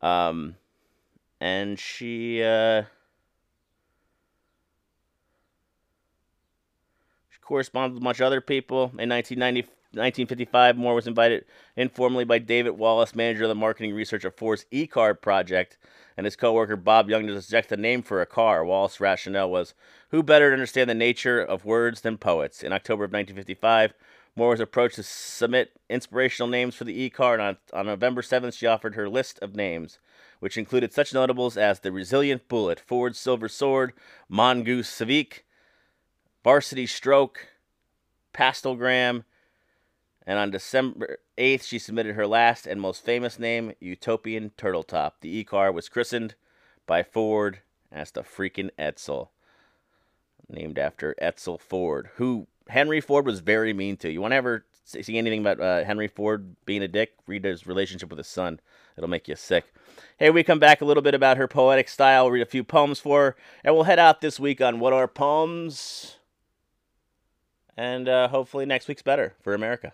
Um, 0.00 0.56
and 1.40 1.78
she. 1.78 2.42
Uh, 2.42 2.84
corresponded 7.52 7.92
with 7.92 8.02
much 8.02 8.22
other 8.22 8.40
people. 8.40 8.84
In 8.98 9.10
1990, 9.10 9.60
1955, 9.92 10.74
Moore 10.74 10.94
was 10.94 11.06
invited 11.06 11.44
informally 11.76 12.24
by 12.24 12.38
David 12.38 12.70
Wallace, 12.70 13.14
manager 13.14 13.42
of 13.42 13.50
the 13.50 13.54
marketing 13.54 13.94
research 13.94 14.24
of 14.24 14.34
Ford's 14.34 14.64
e-car 14.70 15.12
project, 15.12 15.76
and 16.16 16.24
his 16.24 16.34
co-worker 16.34 16.76
Bob 16.76 17.10
Young 17.10 17.26
to 17.26 17.42
suggest 17.42 17.70
a 17.70 17.76
name 17.76 18.02
for 18.02 18.22
a 18.22 18.26
car. 18.26 18.64
Wallace's 18.64 19.00
rationale 19.00 19.50
was, 19.50 19.74
who 20.12 20.22
better 20.22 20.48
to 20.48 20.54
understand 20.54 20.88
the 20.88 20.94
nature 20.94 21.42
of 21.42 21.66
words 21.66 22.00
than 22.00 22.16
poets? 22.16 22.62
In 22.62 22.72
October 22.72 23.04
of 23.04 23.12
1955, 23.12 23.92
Moore 24.34 24.48
was 24.48 24.60
approached 24.60 24.94
to 24.94 25.02
submit 25.02 25.78
inspirational 25.90 26.48
names 26.48 26.74
for 26.74 26.84
the 26.84 26.98
e-car, 26.98 27.34
and 27.34 27.42
on, 27.42 27.56
on 27.74 27.84
November 27.84 28.22
7th, 28.22 28.56
she 28.56 28.66
offered 28.66 28.94
her 28.94 29.10
list 29.10 29.38
of 29.42 29.54
names, 29.54 29.98
which 30.40 30.56
included 30.56 30.94
such 30.94 31.12
notables 31.12 31.58
as 31.58 31.80
the 31.80 31.92
Resilient 31.92 32.48
Bullet, 32.48 32.80
Ford 32.80 33.14
Silver 33.14 33.50
Sword, 33.50 33.92
Mongoose 34.30 34.88
Civique, 34.88 35.44
Varsity 36.44 36.86
Stroke, 36.86 37.48
Pastelgram, 38.34 39.24
and 40.26 40.38
on 40.38 40.50
December 40.50 41.18
8th, 41.38 41.64
she 41.64 41.78
submitted 41.78 42.14
her 42.14 42.26
last 42.26 42.66
and 42.66 42.80
most 42.80 43.04
famous 43.04 43.38
name, 43.38 43.72
Utopian 43.80 44.50
Turtle 44.56 44.82
Top. 44.82 45.20
The 45.20 45.36
e 45.36 45.44
car 45.44 45.72
was 45.72 45.88
christened 45.88 46.34
by 46.86 47.02
Ford 47.02 47.60
as 47.90 48.10
the 48.10 48.22
freaking 48.22 48.70
Edsel, 48.78 49.28
named 50.48 50.78
after 50.78 51.14
Edsel 51.20 51.60
Ford, 51.60 52.10
who 52.16 52.46
Henry 52.68 53.00
Ford 53.00 53.26
was 53.26 53.40
very 53.40 53.72
mean 53.72 53.96
to. 53.98 54.10
You 54.10 54.20
want 54.20 54.32
to 54.32 54.36
ever 54.36 54.64
see 54.84 55.18
anything 55.18 55.40
about 55.40 55.60
uh, 55.60 55.84
Henry 55.84 56.08
Ford 56.08 56.56
being 56.64 56.82
a 56.82 56.88
dick? 56.88 57.14
Read 57.26 57.44
his 57.44 57.66
relationship 57.66 58.08
with 58.08 58.18
his 58.18 58.28
son. 58.28 58.60
It'll 58.96 59.10
make 59.10 59.28
you 59.28 59.36
sick. 59.36 59.72
Hey, 60.18 60.30
we 60.30 60.42
come 60.42 60.58
back 60.58 60.80
a 60.80 60.84
little 60.84 61.02
bit 61.02 61.14
about 61.14 61.36
her 61.36 61.48
poetic 61.48 61.88
style, 61.88 62.30
read 62.30 62.42
a 62.42 62.46
few 62.46 62.64
poems 62.64 62.98
for 62.98 63.20
her, 63.20 63.36
and 63.64 63.74
we'll 63.74 63.84
head 63.84 63.98
out 63.98 64.20
this 64.20 64.38
week 64.40 64.60
on 64.60 64.80
What 64.80 64.92
Are 64.92 65.08
Poems? 65.08 66.16
And 67.76 68.08
uh, 68.08 68.28
hopefully 68.28 68.66
next 68.66 68.88
week's 68.88 69.02
better 69.02 69.34
for 69.40 69.54
America. 69.54 69.92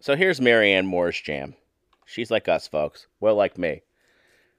So 0.00 0.16
here's 0.16 0.40
Marianne 0.40 0.86
Moore's 0.86 1.20
jam. 1.20 1.54
She's 2.04 2.30
like 2.30 2.48
us, 2.48 2.68
folks. 2.68 3.06
Well, 3.20 3.36
like 3.36 3.56
me. 3.56 3.82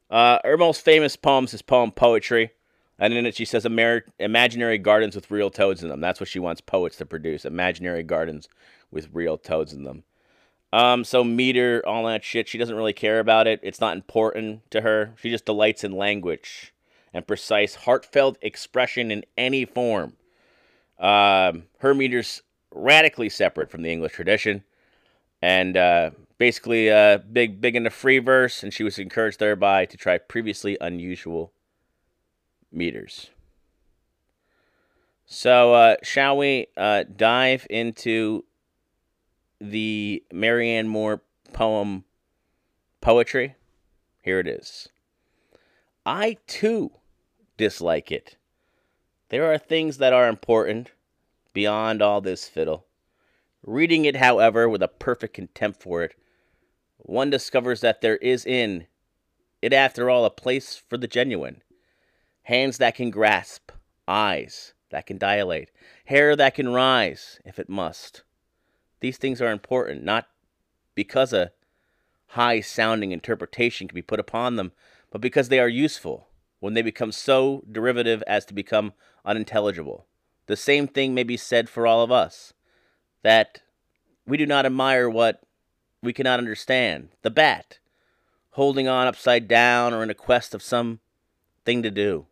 Uh, 0.09 0.39
her 0.43 0.57
most 0.57 0.83
famous 0.83 1.15
poems 1.15 1.53
is 1.53 1.61
poem 1.61 1.91
poetry, 1.91 2.51
and 2.97 3.13
in 3.13 3.25
it 3.25 3.35
she 3.35 3.45
says 3.45 3.65
imaginary 3.65 4.77
gardens 4.77 5.15
with 5.15 5.29
real 5.29 5.49
toads 5.49 5.83
in 5.83 5.89
them. 5.89 6.01
That's 6.01 6.19
what 6.19 6.29
she 6.29 6.39
wants 6.39 6.61
poets 6.61 6.97
to 6.97 7.05
produce: 7.05 7.45
imaginary 7.45 8.03
gardens 8.03 8.49
with 8.91 9.09
real 9.13 9.37
toads 9.37 9.73
in 9.73 9.83
them. 9.83 10.03
Um, 10.73 11.03
so 11.03 11.23
meter, 11.23 11.81
all 11.85 12.05
that 12.05 12.23
shit. 12.23 12.47
She 12.47 12.57
doesn't 12.57 12.75
really 12.75 12.93
care 12.93 13.19
about 13.19 13.47
it. 13.47 13.59
It's 13.63 13.79
not 13.79 13.95
important 13.95 14.69
to 14.71 14.81
her. 14.81 15.13
She 15.21 15.29
just 15.29 15.45
delights 15.45 15.83
in 15.83 15.91
language 15.91 16.73
and 17.15 17.25
precise, 17.25 17.75
heartfelt 17.75 18.37
expression 18.41 19.09
in 19.09 19.23
any 19.37 19.63
form. 19.63 20.17
Um, 20.99 21.63
her 21.79 21.93
meter's 21.95 22.43
radically 22.71 23.29
separate 23.29 23.71
from 23.71 23.83
the 23.83 23.91
English 23.91 24.11
tradition, 24.11 24.65
and 25.41 25.77
uh, 25.77 26.11
basically 26.37 26.91
uh, 26.91 27.19
big, 27.19 27.61
big 27.61 27.77
into 27.77 27.89
free 27.89 28.19
verse, 28.19 28.63
and 28.63 28.73
she 28.73 28.83
was 28.83 28.99
encouraged 28.99 29.39
thereby 29.39 29.85
to 29.85 29.95
try 29.95 30.17
previously 30.17 30.77
unusual 30.81 31.53
meters. 32.69 33.29
So, 35.25 35.73
uh, 35.73 35.95
shall 36.03 36.35
we 36.35 36.67
uh, 36.75 37.05
dive 37.15 37.65
into 37.69 38.43
the 39.61 40.21
Marianne 40.33 40.89
Moore 40.89 41.21
poem 41.53 42.03
poetry? 42.99 43.55
Here 44.21 44.39
it 44.39 44.47
is. 44.47 44.89
I 46.05 46.37
too 46.45 46.91
dislike 47.57 48.11
it. 48.11 48.37
There 49.29 49.51
are 49.51 49.57
things 49.57 49.97
that 49.97 50.13
are 50.13 50.27
important 50.27 50.91
beyond 51.53 52.01
all 52.01 52.21
this 52.21 52.47
fiddle. 52.47 52.85
Reading 53.63 54.05
it, 54.05 54.17
however, 54.17 54.69
with 54.69 54.83
a 54.83 54.87
perfect 54.87 55.33
contempt 55.33 55.81
for 55.81 56.03
it, 56.03 56.15
one 56.97 57.29
discovers 57.29 57.81
that 57.81 58.01
there 58.01 58.17
is 58.17 58.45
in 58.45 58.87
it, 59.61 59.73
after 59.73 60.09
all, 60.09 60.25
a 60.25 60.29
place 60.29 60.75
for 60.75 60.97
the 60.97 61.07
genuine. 61.07 61.63
Hands 62.43 62.77
that 62.77 62.93
can 62.93 63.09
grasp, 63.09 63.71
eyes 64.07 64.73
that 64.91 65.07
can 65.07 65.17
dilate, 65.17 65.71
hair 66.05 66.35
that 66.35 66.53
can 66.53 66.69
rise 66.69 67.39
if 67.43 67.57
it 67.57 67.67
must. 67.67 68.21
These 68.99 69.17
things 69.17 69.41
are 69.41 69.51
important, 69.51 70.03
not 70.03 70.27
because 70.93 71.33
a 71.33 71.51
high 72.27 72.61
sounding 72.61 73.11
interpretation 73.11 73.87
can 73.87 73.95
be 73.95 74.03
put 74.03 74.19
upon 74.19 74.55
them, 74.55 74.71
but 75.09 75.21
because 75.21 75.49
they 75.49 75.59
are 75.59 75.67
useful 75.67 76.27
when 76.59 76.73
they 76.73 76.81
become 76.81 77.11
so 77.11 77.63
derivative 77.71 78.23
as 78.27 78.45
to 78.45 78.53
become 78.53 78.93
unintelligible. 79.23 80.05
The 80.47 80.55
same 80.55 80.87
thing 80.87 81.13
may 81.13 81.23
be 81.23 81.37
said 81.37 81.69
for 81.69 81.87
all 81.87 82.03
of 82.03 82.11
us 82.11 82.53
that 83.23 83.61
we 84.27 84.37
do 84.37 84.45
not 84.45 84.65
admire 84.65 85.09
what 85.09 85.41
we 86.01 86.13
cannot 86.13 86.39
understand. 86.39 87.09
The 87.23 87.31
bat, 87.31 87.79
holding 88.51 88.87
on 88.87 89.07
upside 89.07 89.47
down 89.47 89.93
or 89.93 90.03
in 90.03 90.09
a 90.09 90.15
quest 90.15 90.53
of 90.53 90.61
some 90.61 90.99
thing 91.65 91.83
to 91.83 91.91
do. 91.91 92.27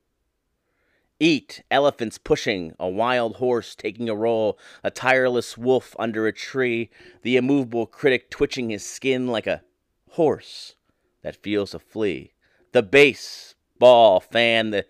Eat, 1.19 1.63
elephants 1.71 2.17
pushing, 2.17 2.73
a 2.79 2.89
wild 2.89 3.37
horse 3.37 3.75
taking 3.75 4.09
a 4.09 4.15
roll, 4.15 4.57
a 4.83 4.91
tireless 4.91 5.57
wolf 5.57 5.95
under 5.97 6.27
a 6.27 6.33
tree, 6.33 6.89
the 7.21 7.37
immovable 7.37 7.85
critic 7.85 8.29
twitching 8.29 8.69
his 8.69 8.85
skin 8.85 9.27
like 9.27 9.47
a 9.47 9.63
horse 10.11 10.75
that 11.21 11.41
feels 11.41 11.73
a 11.73 11.79
flea. 11.79 12.33
The 12.73 12.83
base 12.83 13.55
ball 13.83 14.21
fan, 14.21 14.69
the 14.69 14.85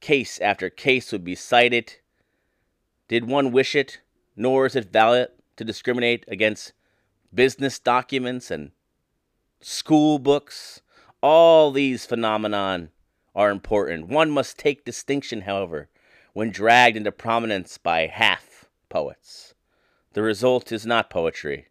case 0.00 0.40
after 0.40 0.70
case 0.70 1.12
would 1.12 1.22
be 1.22 1.34
cited. 1.34 1.96
Did 3.06 3.26
one 3.26 3.52
wish 3.52 3.74
it, 3.74 4.00
nor 4.34 4.64
is 4.64 4.74
it 4.74 4.90
valid 4.90 5.28
to 5.56 5.64
discriminate 5.64 6.24
against 6.26 6.72
business 7.34 7.78
documents 7.78 8.50
and 8.50 8.70
school 9.60 10.18
books. 10.18 10.80
All 11.22 11.70
these 11.70 12.06
phenomenon 12.06 12.88
are 13.34 13.50
important. 13.50 14.08
One 14.08 14.30
must 14.30 14.58
take 14.58 14.86
distinction, 14.86 15.42
however, 15.42 15.90
when 16.32 16.48
dragged 16.48 16.96
into 16.96 17.12
prominence 17.12 17.76
by 17.76 18.06
half 18.06 18.70
poets. 18.88 19.52
The 20.14 20.22
result 20.22 20.72
is 20.72 20.86
not 20.86 21.10
poetry, 21.10 21.66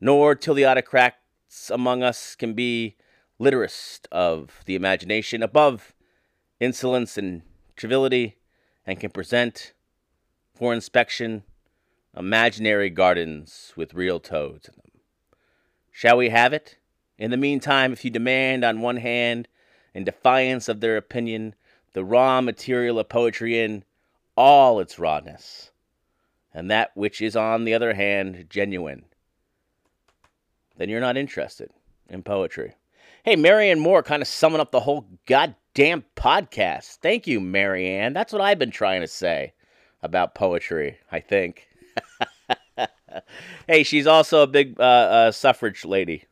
nor 0.00 0.34
till 0.34 0.54
the 0.54 0.66
autocrats 0.66 1.70
among 1.70 2.02
us 2.02 2.34
can 2.34 2.54
be 2.54 2.96
literist 3.38 4.06
of 4.12 4.62
the 4.66 4.74
imagination 4.74 5.42
above 5.42 5.94
insolence 6.60 7.18
and 7.18 7.42
triviality 7.76 8.36
and 8.86 9.00
can 9.00 9.10
present 9.10 9.72
for 10.54 10.72
inspection 10.72 11.42
imaginary 12.16 12.90
gardens 12.90 13.72
with 13.76 13.94
real 13.94 14.20
toads 14.20 14.68
in 14.68 14.74
them. 14.76 15.00
Shall 15.90 16.16
we 16.16 16.28
have 16.28 16.52
it? 16.52 16.76
In 17.18 17.30
the 17.30 17.36
meantime, 17.36 17.92
if 17.92 18.04
you 18.04 18.10
demand 18.10 18.64
on 18.64 18.80
one 18.80 18.96
hand 18.96 19.48
in 19.94 20.04
defiance 20.04 20.68
of 20.68 20.80
their 20.80 20.96
opinion, 20.96 21.54
the 21.92 22.04
raw 22.04 22.40
material 22.40 22.98
of 22.98 23.08
poetry 23.08 23.60
in 23.60 23.84
all 24.36 24.80
its 24.80 24.98
rawness, 24.98 25.70
and 26.54 26.70
that 26.70 26.90
which 26.94 27.20
is 27.20 27.36
on 27.36 27.64
the 27.64 27.74
other 27.74 27.94
hand 27.94 28.46
genuine, 28.48 29.04
then 30.76 30.88
you're 30.88 31.00
not 31.00 31.16
interested 31.16 31.70
in 32.08 32.22
poetry. 32.22 32.74
Hey, 33.24 33.36
Marianne 33.36 33.78
Moore 33.78 34.02
kind 34.02 34.20
of 34.20 34.26
summing 34.26 34.58
up 34.58 34.72
the 34.72 34.80
whole 34.80 35.06
goddamn 35.26 36.02
podcast. 36.16 36.96
Thank 36.96 37.28
you, 37.28 37.40
Marianne. 37.40 38.14
That's 38.14 38.32
what 38.32 38.42
I've 38.42 38.58
been 38.58 38.72
trying 38.72 39.00
to 39.00 39.06
say 39.06 39.52
about 40.02 40.34
poetry, 40.34 40.98
I 41.12 41.20
think. 41.20 41.68
hey, 43.68 43.84
she's 43.84 44.08
also 44.08 44.42
a 44.42 44.48
big 44.48 44.74
uh, 44.80 44.82
uh, 44.82 45.30
suffrage 45.30 45.84
lady. 45.84 46.24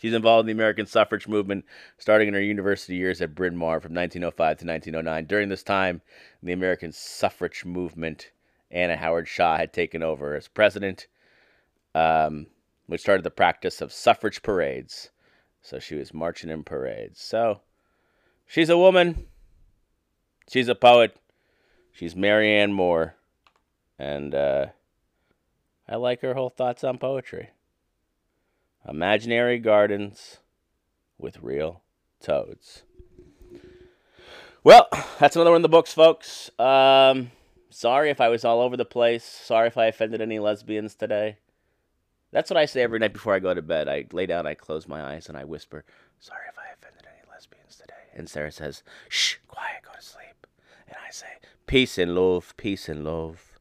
She's 0.00 0.12
involved 0.12 0.48
in 0.50 0.56
the 0.56 0.60
American 0.60 0.86
suffrage 0.86 1.28
movement 1.28 1.66
starting 1.98 2.26
in 2.26 2.34
her 2.34 2.42
university 2.42 2.96
years 2.96 3.22
at 3.22 3.36
Bryn 3.36 3.56
Mawr 3.56 3.78
from 3.78 3.94
1905 3.94 4.36
to 4.58 4.66
1909. 4.66 5.26
During 5.26 5.50
this 5.50 5.62
time, 5.62 6.02
the 6.42 6.52
American 6.52 6.90
suffrage 6.90 7.64
movement, 7.64 8.32
Anna 8.72 8.96
Howard 8.96 9.28
Shaw 9.28 9.56
had 9.56 9.72
taken 9.72 10.02
over 10.02 10.34
as 10.34 10.48
president, 10.48 11.06
um, 11.94 12.48
which 12.88 13.02
started 13.02 13.22
the 13.22 13.30
practice 13.30 13.80
of 13.80 13.92
suffrage 13.92 14.42
parades. 14.42 15.10
So 15.64 15.78
she 15.78 15.94
was 15.94 16.12
marching 16.12 16.50
in 16.50 16.62
parades. 16.62 17.22
So 17.22 17.62
she's 18.46 18.68
a 18.68 18.76
woman. 18.76 19.24
She's 20.46 20.68
a 20.68 20.74
poet. 20.74 21.16
She's 21.90 22.14
Marianne 22.14 22.74
Moore. 22.74 23.14
And 23.98 24.34
uh, 24.34 24.66
I 25.88 25.96
like 25.96 26.20
her 26.20 26.34
whole 26.34 26.50
thoughts 26.50 26.84
on 26.84 26.98
poetry. 26.98 27.48
Imaginary 28.86 29.58
gardens 29.58 30.40
with 31.16 31.42
real 31.42 31.80
toads. 32.20 32.82
Well, 34.62 34.86
that's 35.18 35.34
another 35.34 35.50
one 35.50 35.56
in 35.56 35.62
the 35.62 35.68
books, 35.70 35.94
folks. 35.94 36.50
Um, 36.58 37.30
sorry 37.70 38.10
if 38.10 38.20
I 38.20 38.28
was 38.28 38.44
all 38.44 38.60
over 38.60 38.76
the 38.76 38.84
place. 38.84 39.24
Sorry 39.24 39.68
if 39.68 39.78
I 39.78 39.86
offended 39.86 40.20
any 40.20 40.38
lesbians 40.38 40.94
today. 40.94 41.38
That's 42.34 42.50
what 42.50 42.56
I 42.56 42.64
say 42.64 42.82
every 42.82 42.98
night 42.98 43.12
before 43.12 43.32
I 43.32 43.38
go 43.38 43.54
to 43.54 43.62
bed. 43.62 43.88
I 43.88 44.06
lay 44.10 44.26
down, 44.26 44.44
I 44.44 44.54
close 44.54 44.88
my 44.88 45.14
eyes, 45.14 45.28
and 45.28 45.38
I 45.38 45.44
whisper, 45.44 45.84
Sorry 46.18 46.42
if 46.48 46.58
I 46.58 46.72
offended 46.72 47.06
any 47.06 47.30
lesbians 47.32 47.76
today. 47.76 47.94
And 48.12 48.28
Sarah 48.28 48.50
says, 48.50 48.82
Shh, 49.08 49.36
quiet, 49.46 49.82
go 49.84 49.92
to 49.92 50.02
sleep. 50.02 50.44
And 50.88 50.96
I 51.06 51.12
say, 51.12 51.28
Peace 51.66 51.96
and 51.96 52.16
love, 52.16 52.52
peace 52.56 52.88
and 52.88 53.04
love. 53.04 53.60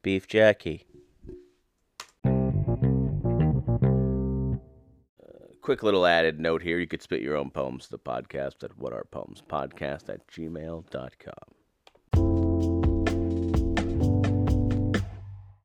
Beef 0.00 0.26
Jackie. 0.26 0.86
Uh, 2.24 2.30
quick 5.60 5.82
little 5.82 6.06
added 6.06 6.40
note 6.40 6.62
here. 6.62 6.78
You 6.78 6.86
could 6.86 7.02
spit 7.02 7.20
your 7.20 7.36
own 7.36 7.50
poems 7.50 7.84
to 7.84 7.90
the 7.90 7.98
podcast 7.98 8.64
at 8.64 8.78
whatarepoemspodcast 8.78 10.08
at 10.08 10.26
gmail.com. 10.28 11.54